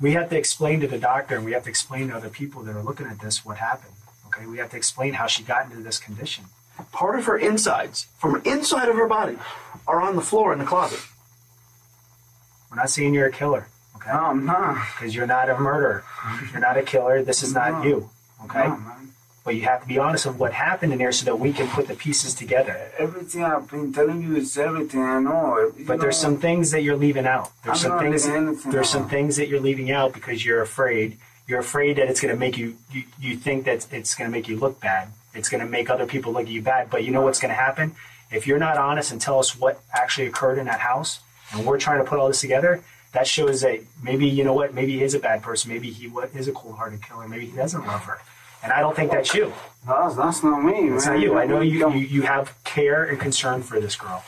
[0.00, 2.62] We have to explain to the doctor and we have to explain to other people
[2.64, 3.94] that are looking at this what happened.
[4.26, 4.46] Okay.
[4.46, 6.44] We have to explain how she got into this condition.
[6.90, 9.38] Part of her insides, from inside of her body,
[9.86, 11.00] are on the floor in the closet.
[12.72, 13.68] We're not saying you're a killer.
[13.96, 14.10] Okay.
[14.10, 14.86] Oh, no, I'm not.
[14.96, 16.04] Because you're not a murderer.
[16.50, 17.22] You're not a killer.
[17.22, 17.82] This is not No.
[17.84, 18.10] you.
[18.44, 18.64] Okay.
[18.66, 19.12] No, man.
[19.44, 21.68] But you have to be honest of what happened in there so that we can
[21.68, 22.90] put the pieces together.
[22.96, 25.72] Everything I've been telling you is everything I know.
[25.76, 27.50] You But there's know, some things that you're leaving out.
[27.62, 28.26] There's I'm some not things.
[28.26, 31.18] anything There's some things that you're leaving out because you're afraid.
[31.46, 33.02] You're afraid that it's going to make you, you.
[33.20, 35.08] You think that it's going to make you look bad.
[35.34, 36.88] It's going to make other people look at you bad.
[36.88, 37.94] But you know what's going to happen
[38.30, 41.20] if you're not honest and tell us what actually occurred in that house,
[41.52, 42.82] and we're trying to put all this together.
[43.12, 44.72] That shows that maybe you know what.
[44.72, 45.70] Maybe he is a bad person.
[45.70, 47.28] Maybe he is a cold-hearted killer.
[47.28, 48.18] Maybe he doesn't love her.
[48.62, 49.52] And I don't think that's you.
[49.86, 51.16] That's, that's not me, It's man.
[51.16, 51.36] not you.
[51.38, 51.98] I know you, you.
[51.98, 54.24] You have care and concern for this girl.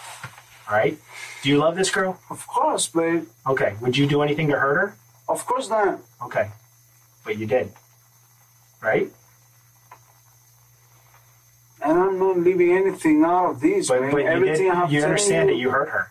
[0.69, 0.99] All right.
[1.43, 2.21] Do you love this girl?
[2.31, 3.27] Of course, babe.
[3.47, 3.75] Okay.
[3.81, 4.97] Would you do anything to hurt her?
[5.29, 6.01] Of course not.
[6.23, 6.51] Okay.
[7.25, 7.73] But you did.
[8.83, 9.09] Right?
[11.83, 14.11] And I'm not leaving anything out of this, But, man.
[14.11, 16.11] but you, did, you understand that you hurt her.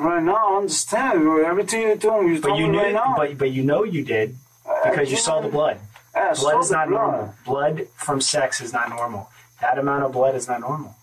[0.00, 1.28] Right now, I understand.
[1.44, 3.14] Everything you told me, you But you knew right now.
[3.16, 4.36] but but you know you did
[4.84, 5.78] because you saw the blood.
[6.14, 7.00] Yeah, Blood is not blood.
[7.00, 7.34] normal.
[7.44, 9.28] Blood from sex is not normal.
[9.60, 10.96] That amount of blood is not normal.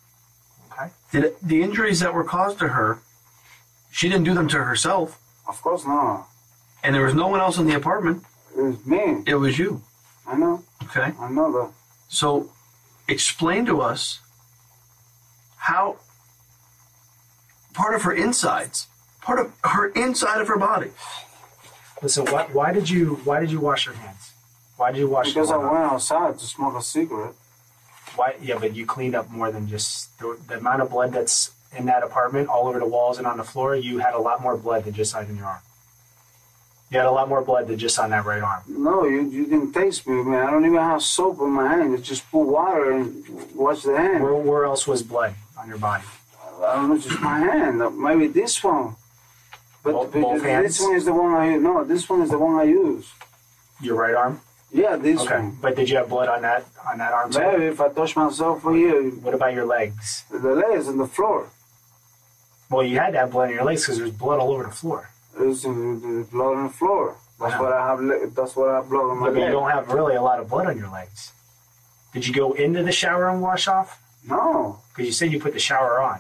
[0.72, 0.90] Okay?
[1.12, 3.00] Did it, the injuries that were caused to her,
[3.92, 6.28] she didn't do them to herself, Of course not.
[6.84, 8.24] and there was no one else in the apartment.
[8.58, 9.24] It was me.
[9.28, 9.82] It was you.
[10.28, 10.64] I know.
[10.84, 11.14] Okay.
[11.20, 11.72] I know that.
[12.10, 12.50] So,
[13.08, 14.20] explain to us
[15.58, 15.98] how
[17.78, 18.88] part of her insides,
[19.22, 20.90] part of her inside of her body.
[22.02, 24.34] Listen, why, why did you why did you wash your hands?
[24.78, 25.48] Why did you wash your hands?
[25.48, 25.80] Because I your hands?
[25.80, 27.36] went outside to smoke a cigarette.
[28.16, 28.36] Why?
[28.42, 31.86] Yeah, but you cleaned up more than just the, the amount of blood that's in
[31.86, 33.76] that apartment, all over the walls and on the floor.
[33.76, 35.62] You had a lot more blood than just on your arm.
[36.90, 38.64] You had a lot more blood than just on that right arm.
[38.68, 40.48] No, you, you didn't taste me, man.
[40.48, 41.92] I don't even have soap in my hand.
[41.92, 44.24] You just put water and wash the hand.
[44.24, 46.06] Where, where else was blood on your body?
[46.66, 47.82] I don't know, just my hand.
[47.98, 48.96] Maybe this one.
[49.84, 50.66] But, Both- both hands?
[50.78, 51.64] this one is the one I use.
[51.64, 53.10] No, this one is the one I use.
[53.82, 54.42] Your right arm.
[54.72, 55.58] Yeah, this Okay, one.
[55.62, 57.40] but did you have blood on that on that arm too?
[57.40, 60.26] Maybe if I touch myself for here, What about your legs?
[60.30, 61.48] the legs and the floor.
[62.70, 64.72] Well, you had to have blood in your legs because there's blood all over the
[64.72, 65.10] floor.
[65.38, 65.70] There's uh,
[66.32, 67.16] blood on the floor.
[67.40, 67.62] That's Wow.
[67.64, 68.36] what I have.
[68.36, 70.50] That's what I have blood on my but you don't have really a lot of
[70.50, 71.32] blood on your legs.
[72.14, 74.02] Did you go into the shower and wash off?
[74.28, 76.20] No, Because you said you put the shower on.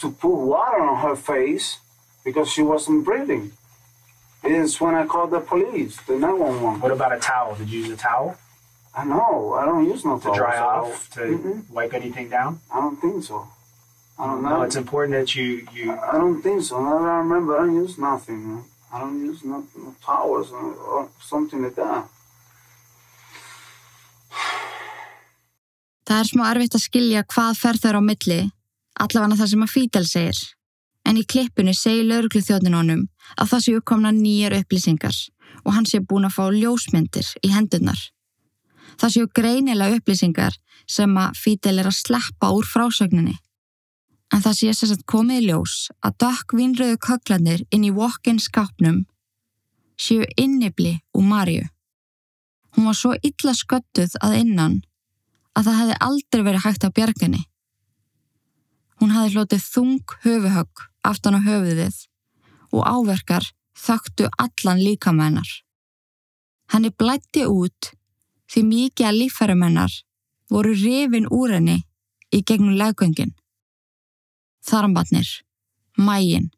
[0.00, 1.78] To put water on her face
[2.24, 3.52] because she wasn't breathing.
[4.42, 6.80] It's when I called the police, the 911.
[6.80, 7.54] What about a towel?
[7.56, 8.38] Did you use a towel
[8.94, 9.54] I know.
[9.54, 11.70] I don't use no to towels dry at off, to Mm-mm.
[11.70, 12.60] wipe anything down?
[12.72, 13.46] I don't think so.
[14.18, 14.48] I don't know.
[14.50, 15.92] No, it's important that you you.
[15.92, 16.82] I don't think so.
[16.82, 18.48] Now that I remember, I don't use nothing.
[18.48, 18.64] Man.
[18.92, 22.08] I don't use no, no towels or, or something like that.
[26.10, 28.40] Það er smá erfitt að skilja hvað fer þau á milli,
[29.02, 30.40] allavega það sem að Fídel segir.
[31.08, 33.04] En í klippinu segir lauruglu þjóðnin honum
[33.36, 35.20] að það séu komna nýjar upplýsingar
[35.64, 38.00] og hann sé búin að fá ljósmyndir í hendurnar.
[39.00, 40.58] Það séu greinilega upplýsingar
[40.90, 43.38] sem að Fidel er að sleppa úr frásögninni.
[44.30, 45.76] En það sé sagt komið ljós
[46.06, 49.02] að dökk vínröðu köklanir inn í walk-in skápnum
[50.00, 51.66] séu innibli úr Marju.
[52.76, 54.76] Hún var svo illa sköttuð að innan
[55.58, 57.42] að það hefði aldrei verið hægt á bjarginni.
[59.00, 62.02] Hún hefði hlotið þung höfuhögg aftan á höfuðið
[62.76, 65.48] og áverkar þögtu allan líkamennar.
[66.70, 67.94] Henni blætti út
[68.52, 69.94] því mikið að líffærumennar
[70.52, 71.78] voru rifin úr henni
[72.34, 73.32] í gegnum leggöngin.
[74.68, 75.28] Þarmbatnir,
[75.96, 76.50] mægin.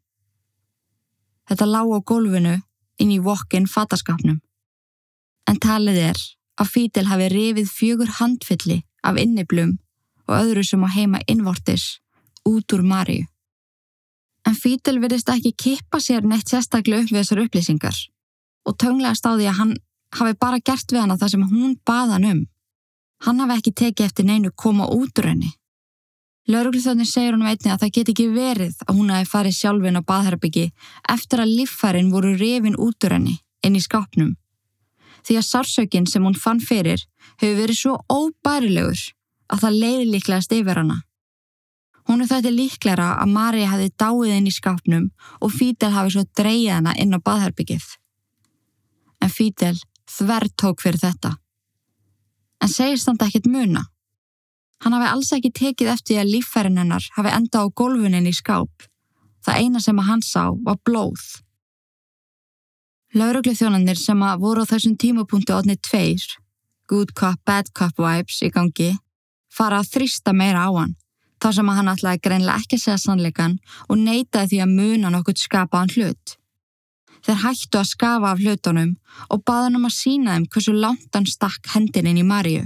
[1.47, 2.57] Þetta lág á gólfinu
[2.99, 4.41] inn í vokkin fataskapnum.
[5.47, 6.19] En talið er
[6.59, 9.77] að Fítil hafi rifið fjögur handfylli af inniblum
[10.27, 12.02] og öðru sem á heima innvortis
[12.49, 13.25] út úr Maríu.
[14.43, 17.99] En Fítil virðist ekki kippa sér neitt sérstaklega upp við þessar upplýsingar
[18.67, 19.73] og tönglegast á því að hann
[20.17, 22.41] hafi bara gert við hana það sem hún baðan um.
[23.23, 25.51] Hann hafi ekki tekið eftir neinu koma út úr henni.
[26.51, 30.03] Lörgluþjóðin segir hún veitni að það get ekki verið að hún hafi farið sjálfin á
[30.03, 30.65] baðherbyggi
[31.13, 34.33] eftir að líffærin voru rifin út úr henni inn í skápnum.
[35.23, 36.99] Því að sársökin sem hún fann fyrir
[37.39, 39.05] hefur verið svo óbærilegur
[39.55, 40.99] að það leiði líklegast yfir hana.
[42.07, 45.07] Hún er þetta líklæra að Mari hafi dáið inn í skápnum
[45.39, 47.85] og Fídel hafi svo dreyið hana inn á baðherbyggið.
[49.23, 49.77] En Fídel
[50.11, 51.37] þverr tók fyrir þetta.
[52.63, 53.85] En segist hann ekkert muna.
[54.83, 58.87] Hann hafi alls ekki tekið eftir að líffærin hennar hafi enda á gólfunin í skáp.
[59.43, 61.23] Það eina sem að hann sá var blóð.
[63.13, 66.23] Lauruglu þjónanir sem að voru á þessum tímapunktu átnið tveir,
[66.89, 68.89] good cop, bad cop vibes í gangi,
[69.53, 70.95] fara að þrýsta meira á hann.
[71.43, 73.57] Þá sem að hann ætlaði greinlega ekki að segja sannleikan
[73.91, 76.37] og neytaði því að muna nokkuð skapaðan hlut.
[77.23, 78.93] Þeir hættu að skafa af hlutunum
[79.27, 82.63] og baða hann um að sína þeim hversu langt hann stakk hendin inn í Maríu.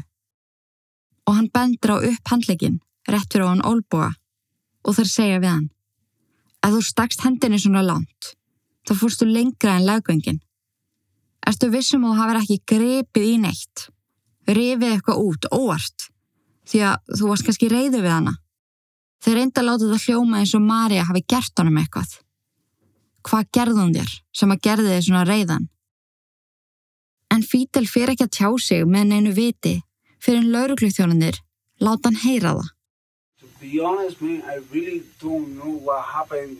[1.25, 2.77] Og hann bendur á upp handlegin,
[3.09, 4.13] rétt fyrir á hann ólboga,
[4.85, 5.67] og þeir segja við hann,
[6.61, 8.33] ef þú stakst hendinni svona langt,
[8.85, 10.41] þá fórstu lengra en laggöngin.
[11.49, 13.89] Erstu vissum þú hafið ekki grepið í neitt,
[14.47, 16.11] rifið eitthvað út, óvart,
[16.69, 18.41] því að þú varst kannski reyðu við hana.
[19.23, 22.13] Þeir reynda að láta það hljóma eins og Marja hafi gert honum eitthvað.
[23.27, 25.67] Hvað gerði hún þér sem að gerði þið svona reyðan?
[27.33, 29.75] En Fítel fyrir ekki að tjá sig með neinu viti
[30.23, 31.41] fyrir en lauruglugþjónunir
[31.83, 32.69] láta hann heyra það.
[33.41, 36.57] To be honest, man, I really don't know what happened.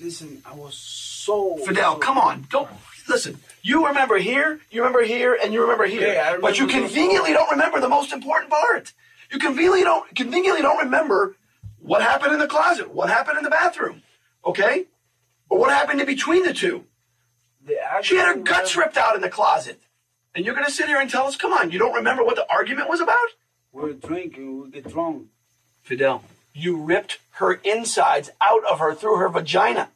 [0.00, 1.56] Listen, I was so.
[1.66, 2.46] Fidel, come on.
[2.50, 2.70] Don't
[3.08, 3.36] listen.
[3.62, 6.14] You remember here, you remember here, and you remember here.
[6.14, 8.92] Yeah, I but you remember conveniently don't remember the most important part.
[9.30, 11.36] You conveniently don't conveniently don't remember
[11.80, 14.02] what happened in the closet, what happened in the bathroom.
[14.44, 14.86] Okay?
[15.48, 16.84] Or what happened in between the two.
[17.64, 19.80] The She had her guts ripped out in the closet.
[20.34, 22.46] And you're gonna sit here and tell us, come on, you don't remember what the
[22.50, 23.18] argument was about?
[23.72, 25.28] We're drinking, we get drunk.
[25.82, 29.90] Fidel, you ripped her insides out of her through her vagina.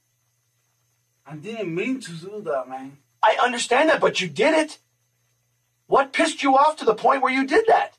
[1.26, 2.98] I didn't mean to do that, man.
[3.22, 4.78] I understand that, but you did it.
[5.86, 7.94] What pissed you off to the point where you did that?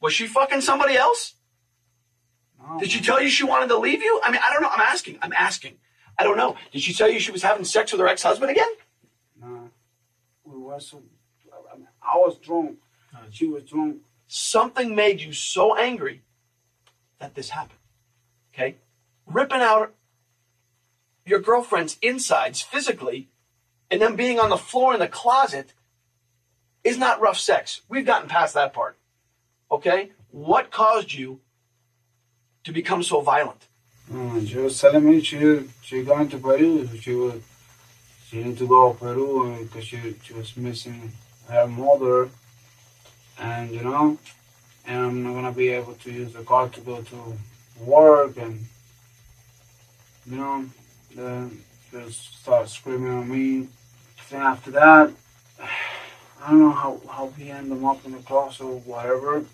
[0.00, 1.34] Was she fucking somebody else?
[2.60, 4.20] No, Did she tell you she wanted to leave you?
[4.24, 4.68] I mean, I don't know.
[4.68, 5.18] I'm asking.
[5.22, 5.76] I'm asking.
[6.18, 6.56] I don't know.
[6.72, 8.68] Did she tell you she was having sex with her ex husband again?
[9.40, 9.68] Nah.
[10.44, 11.02] We were so.
[12.02, 12.78] I, was drunk.
[13.30, 13.98] She was drunk.
[14.26, 16.22] Something made you so angry
[17.18, 17.78] that this happened.
[18.54, 18.76] Okay?
[19.26, 19.94] Ripping out
[21.24, 23.28] your girlfriend's insides physically
[23.90, 25.74] and then being on the floor in the closet
[26.84, 27.82] is not rough sex.
[27.88, 28.98] We've gotten past that part.
[29.70, 30.10] Okay?
[30.30, 31.40] What caused you
[32.64, 33.66] to become so violent?
[34.46, 36.88] She was telling me she she going to Peru.
[36.96, 41.12] She need to go to Peru because she she was missing
[41.48, 42.30] her mother,
[43.38, 44.18] and you know,
[44.86, 47.38] and I'm not gonna be able to use the car to go to
[47.80, 48.64] work, and
[50.26, 50.64] you know,
[51.14, 53.68] then just start screaming at me.
[54.30, 55.10] Then after that,
[55.60, 59.44] I don't know how how we end them up in the cross or whatever.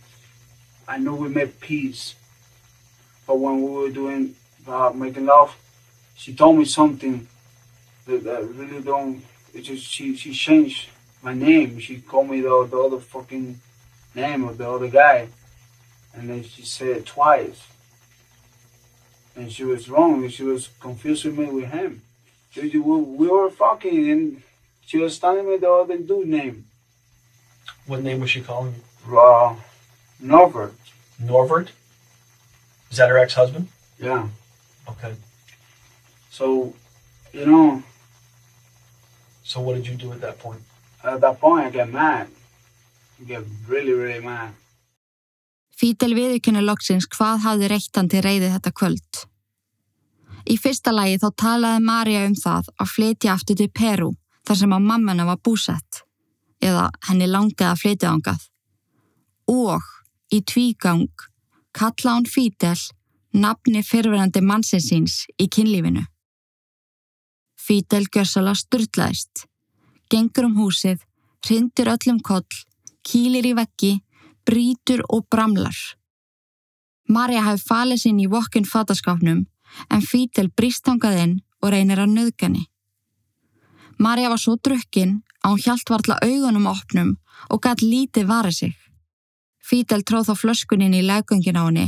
[0.87, 2.15] I know we made peace.
[3.27, 4.35] But when we were doing
[4.67, 5.57] uh, making love,
[6.17, 7.27] she told me something
[8.07, 9.23] that, that really don't.
[9.55, 10.89] It just she she changed
[11.23, 11.79] my name.
[11.79, 13.61] She called me the the other fucking
[14.15, 15.29] name of the other guy,
[16.15, 17.67] and then she said it twice.
[19.37, 20.29] And she was wrong.
[20.29, 22.03] She was confusing me with him.
[22.57, 24.43] We, we we were fucking, and
[24.87, 26.67] she was telling me the other dude name,
[27.87, 28.75] What name was she calling
[29.09, 29.19] you?
[29.19, 29.57] uh,
[30.25, 30.75] Norbert.
[31.19, 31.69] Norvert?
[32.91, 33.69] Is that her ex husband?
[33.99, 34.29] Yeah.
[34.89, 35.15] Okay.
[36.31, 36.75] So,
[37.33, 37.83] you know,
[39.47, 40.63] So what did you do at that point?
[41.05, 42.29] at that point I get mad.
[43.21, 44.55] I get really, really mad.
[45.77, 49.21] Fítel viðurkenni loksins hvað hafði reitt hann til reyði þetta kvöld.
[50.49, 54.11] Í fyrsta lagi þá talaði Marja um það að flytja aftur til Peru
[54.49, 56.01] þar sem að mammana var búsett
[56.65, 58.41] eða henni langaði að flytja ángað.
[59.53, 59.83] Og
[60.33, 61.09] í tvígang
[61.75, 62.79] kalla hún Fítel
[63.35, 66.05] nafni fyrverandi mannsinsins í kynlífinu.
[67.59, 69.47] Fítel gjörsala sturlaðist,
[70.11, 71.01] gengur um húsið,
[71.45, 72.61] hrindir öllum koll,
[73.03, 73.95] kýlir í veggi
[74.45, 75.77] brítur og bramlar.
[77.09, 79.45] Marja hafi falið sinn í vokkun fataskápnum
[79.91, 82.65] en Fítel brýst hangað inn og reynir að nöðgani.
[83.99, 87.13] Marja var svo drukkin að hún hjælt varla augunum opnum
[87.51, 88.84] og gætt lítið varið sig.
[89.65, 91.87] Fítel tróð þá flöskunin í legungin á henni,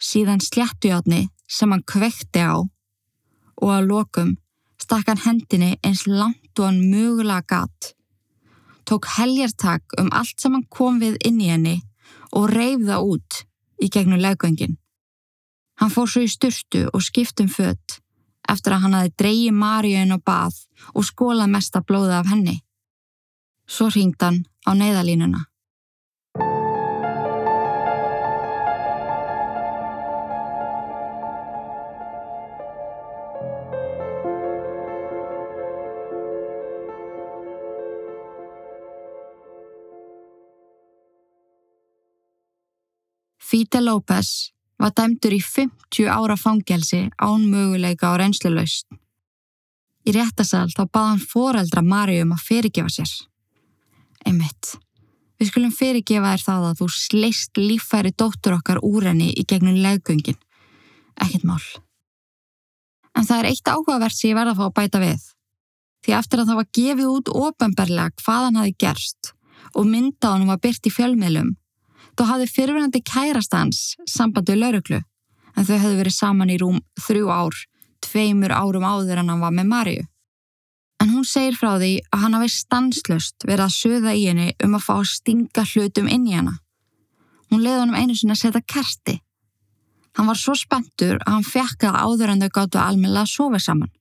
[0.00, 4.32] síðan sléttujátni sem hann kvekti á og að lokum
[4.80, 7.92] stakk hann hendinni eins langt og hann mögulega gatt
[8.86, 11.76] tók heljartak um allt sem hann kom við inn í henni
[12.32, 13.38] og reif það út
[13.82, 14.76] í gegnum leggöngin.
[15.80, 17.98] Hann fór svo í styrtu og skiptum fött
[18.48, 20.62] eftir að hann hafi dreyið Maríun á bað
[20.94, 22.60] og skólað mesta blóði af henni.
[23.66, 25.42] Svo ringd hann á neyðalínuna.
[43.46, 44.50] Fíta López
[44.82, 48.88] var dæmdur í 50 ára fangelsi án möguleika og reynslulaust.
[50.02, 53.12] Í réttasal þá bað hann foreldra Marju um að fyrirgefa sér.
[54.26, 54.72] Einmitt,
[55.38, 59.78] við skulum fyrirgefa þér það að þú sleist líffæri dóttur okkar úr henni í gegnum
[59.84, 60.40] leggöngin.
[61.14, 61.62] Ekkert mál.
[63.14, 65.28] En það er eitt áhugavert sem ég verða að fá að bæta við.
[66.02, 69.30] Því eftir að það var gefið út ofenbarlega hvað hann hafi gerst
[69.76, 71.54] og mynda hann var byrt í fjölmiðlum
[72.16, 75.02] Þá hafði fyrirverandi kærast hans sambandi lauruglu
[75.56, 77.56] en þau hefðu verið saman í rúm þrjú ár,
[78.04, 80.04] tveimur árum áður en hann var með Marju.
[81.00, 84.76] En hún segir frá því að hann hafi stanslust verið að söða í henni um
[84.78, 86.56] að fá að stinga hlutum inn í hana.
[87.52, 89.18] Hún leiði honum einu sinni að setja kerti.
[90.16, 93.60] Hann var svo spenntur að hann fekk að áður en þau gáttu almennilega að sofa
[93.60, 93.92] saman.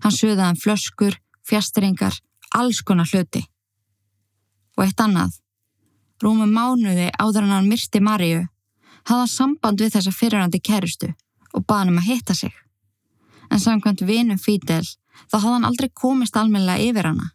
[0.00, 2.16] Hann söðaði hann flöskur, fjastringar,
[2.56, 3.44] alls konar hluti.
[4.78, 5.36] Og eitt annað
[6.22, 8.44] rúmum mánuði áður en hann myrti Maríu,
[9.06, 11.12] hafði hann samband við þessa fyrirhandi kærustu
[11.54, 12.54] og baði hann um að hitta sig.
[13.50, 14.84] En samkvæmt vinum Fídel
[15.30, 17.30] þá hafði hann aldrei komist almennilega yfir hana.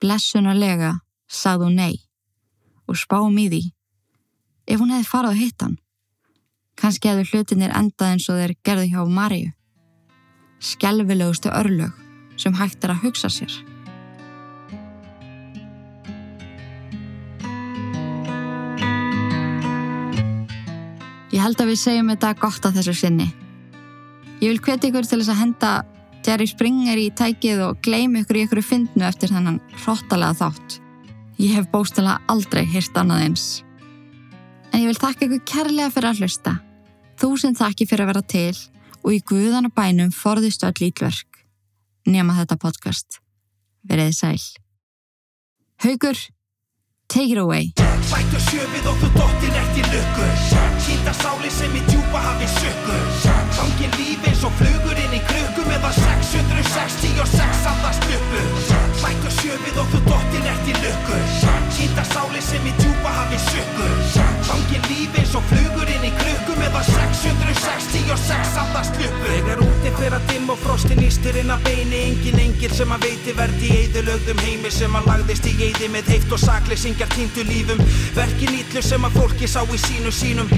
[0.00, 0.94] Blessunarlega
[1.28, 1.96] sagði hún nei
[2.90, 3.62] og spáum í því.
[4.66, 5.78] Ef hún hefði farað að hitta hann,
[6.80, 9.50] kannski hefði hlutinir endað eins og þeir gerði hjá Maríu.
[10.60, 11.94] Skelvilegustu örlög
[12.40, 13.52] sem hægt er að hugsa sér.
[21.40, 23.26] Ég held að við segjum þetta gott að þessu sinni.
[24.42, 25.70] Ég vil hvetja ykkur til þess að henda
[26.26, 30.76] Jerry Springer í tækið og gleymi ykkur í ykkur fyndnu eftir þennan hróttalega þátt.
[31.40, 33.46] Ég hef bóstala aldrei hýrt annað eins.
[34.68, 36.52] En ég vil þakka ykkur kærlega fyrir að hlusta.
[37.24, 38.60] Þúsund þakki fyrir að vera til
[39.00, 41.40] og í guðana bænum forðistu öll lítverk.
[42.04, 43.22] Nema þetta podcast.
[43.88, 44.44] Verðið sæl.
[45.88, 46.20] Haugur,
[47.08, 47.72] take it away.
[50.90, 52.94] Sýta sáli sem í djúpa hafi sökku
[53.54, 58.40] Gangin líf eins og flugur inn í krukku Meðan 666 andast uppu
[58.98, 61.18] Bættu sjöfið og þú dottir eftir lukku.
[61.76, 63.86] Sýta sáli sem í djúpa hafi sökku
[64.48, 70.18] Gangin líf eins og flugur inn í krukku Meðan 666 andast uppu Þegar úti fyrir
[70.18, 72.02] að dimm og frostin ístir inn að beini.
[72.10, 76.12] Engin engil sem að veiti verði í eðilögðum heimi Sem að lagðist í eði með
[76.16, 77.86] heift og sakleysingjar týndu lífum.
[78.18, 80.50] Verkin ítlu sem að fólki sá í sínu sínum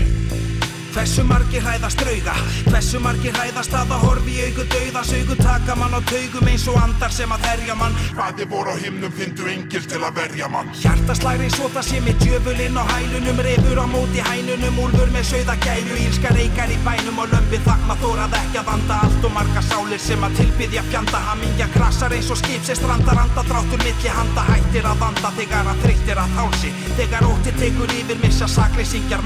[0.93, 2.35] Hversu margir hræðast drauga?
[2.67, 6.67] Hversu margir hræðast að að horfi í augu dauðas Augu taka mann á taugum eins
[6.69, 7.97] og andar sem að herja mann.
[8.13, 10.69] Hvaði voru á himnum fyndu engil til að verja mann.
[10.77, 15.57] Hjartaslæri svo það sé með djöfulinn á hælunum Refur á móti hænunum, úlfur með sögða
[15.65, 19.01] gæru Ílska reykar í bænum og lömpi þakma þórað ekki að vanda.
[19.09, 23.23] Allt og marga sálir sem að tilbyðja fjanda Hamingja krasar eins og skip sem strandar
[23.25, 26.77] anda Dráttur milli handa hættir að vanda Þegar að þreyttir að hálsi.
[27.01, 29.25] Þegar ótti tekur yfir missa sakleysingjar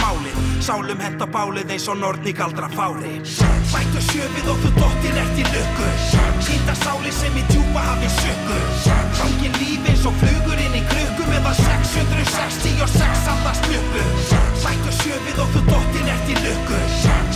[1.57, 3.16] málið eins og nortni galdra fáli
[3.72, 5.86] Bættu sjöfið og þú dóttir eftir lukku.
[6.44, 8.59] Hýta sáli sem í djúpa hafi sökku
[9.16, 14.04] Gangi lífi eins og flugur inn í krukku Meða 666 andast mjöppu
[14.66, 16.80] Bættu sjöfið og þú dóttir eftir lukku.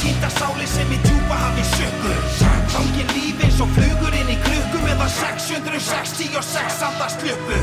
[0.04, 2.12] Hýta sáli sem í djúpa hafi sökku
[2.74, 7.62] Gangi lífi eins og flugur inn í krukku Meða 666 andast mjöppu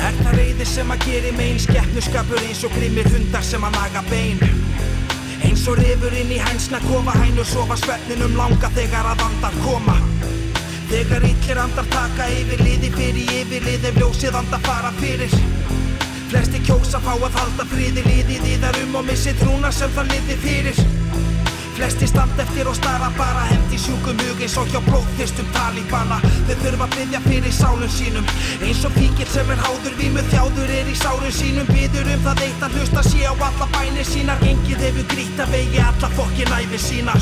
[0.00, 4.00] Er það reyðir sem að geri megin, skeppnuskapur eins og grimir hundar sem að naga
[4.08, 4.40] bein.
[5.50, 9.96] Eins og rifur inn í hænsna kofa hænur sofa svefninum langa þegar að andar koma.
[10.92, 15.34] Þegar illir andar taka yfir liði fyrir yfirlið ef ljósið andar fara fyrir.
[16.30, 20.14] Flesti kjósa fá að halda friði liðið í þar um og missi trúna sem það
[20.14, 20.84] liði fyrir
[21.80, 26.56] Flesti stand eftir og stara bara hendi sjúkum hug eins og hjá blóðþyrstum talíbana Þau
[26.60, 28.26] þurfa að byggja fyrir sálum sínum.
[28.66, 31.70] Eins og píkill sem er háður vímu þjáður er í sárun sínum.
[31.70, 34.44] Byður um það eitt að hlusta sé á alla bænir sínar.
[34.50, 37.16] Engið hefur grýtt að vegi alla fokkin æfi sína.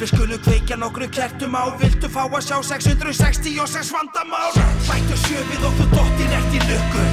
[0.00, 1.68] Við skulum kveikja nokkru kertum á.
[1.76, 4.56] Viltu fá að sjá 666 vandamál?
[4.88, 7.04] Bættu sjöfið og þú dottir ert í lukku.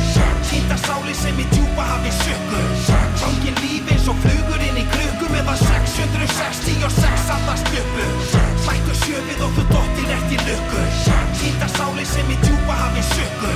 [0.47, 2.63] Týnda sáli sem í djúpa hafi sökku
[3.19, 4.42] Fangin líf eins og flugur
[5.39, 8.07] eða 666 aðna spjöpu
[8.63, 10.83] Þættu sjöfið og þú dóttir eftir lukku.
[11.39, 13.51] Týnda sáli sem í djúpa hafi sökku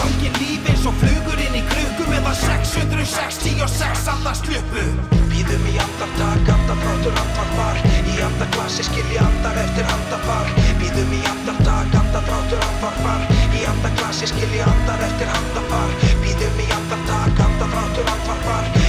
[0.00, 4.86] Hangin lífi eins og flugur inn í krukku eða 666 aðna spjöpu
[5.30, 7.78] Býðum í andartak, andarfrátur, andarfar.
[8.10, 10.50] Í andarklassi skilji andar eftir andafar
[10.82, 13.24] Býðum í andartak, andarfrátur, andarfar.
[13.54, 18.79] Í andarklassi skilji andar eftir andafar Býðum í andartak, andarfrátur, andarfar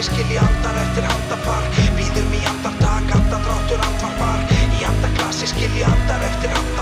[0.00, 1.66] þessi skilji andar eftir handafar
[1.98, 4.46] Býðum í andartak, andadráttur andvarpar.
[4.78, 6.79] Í andaglasi skilji andar eftir handafar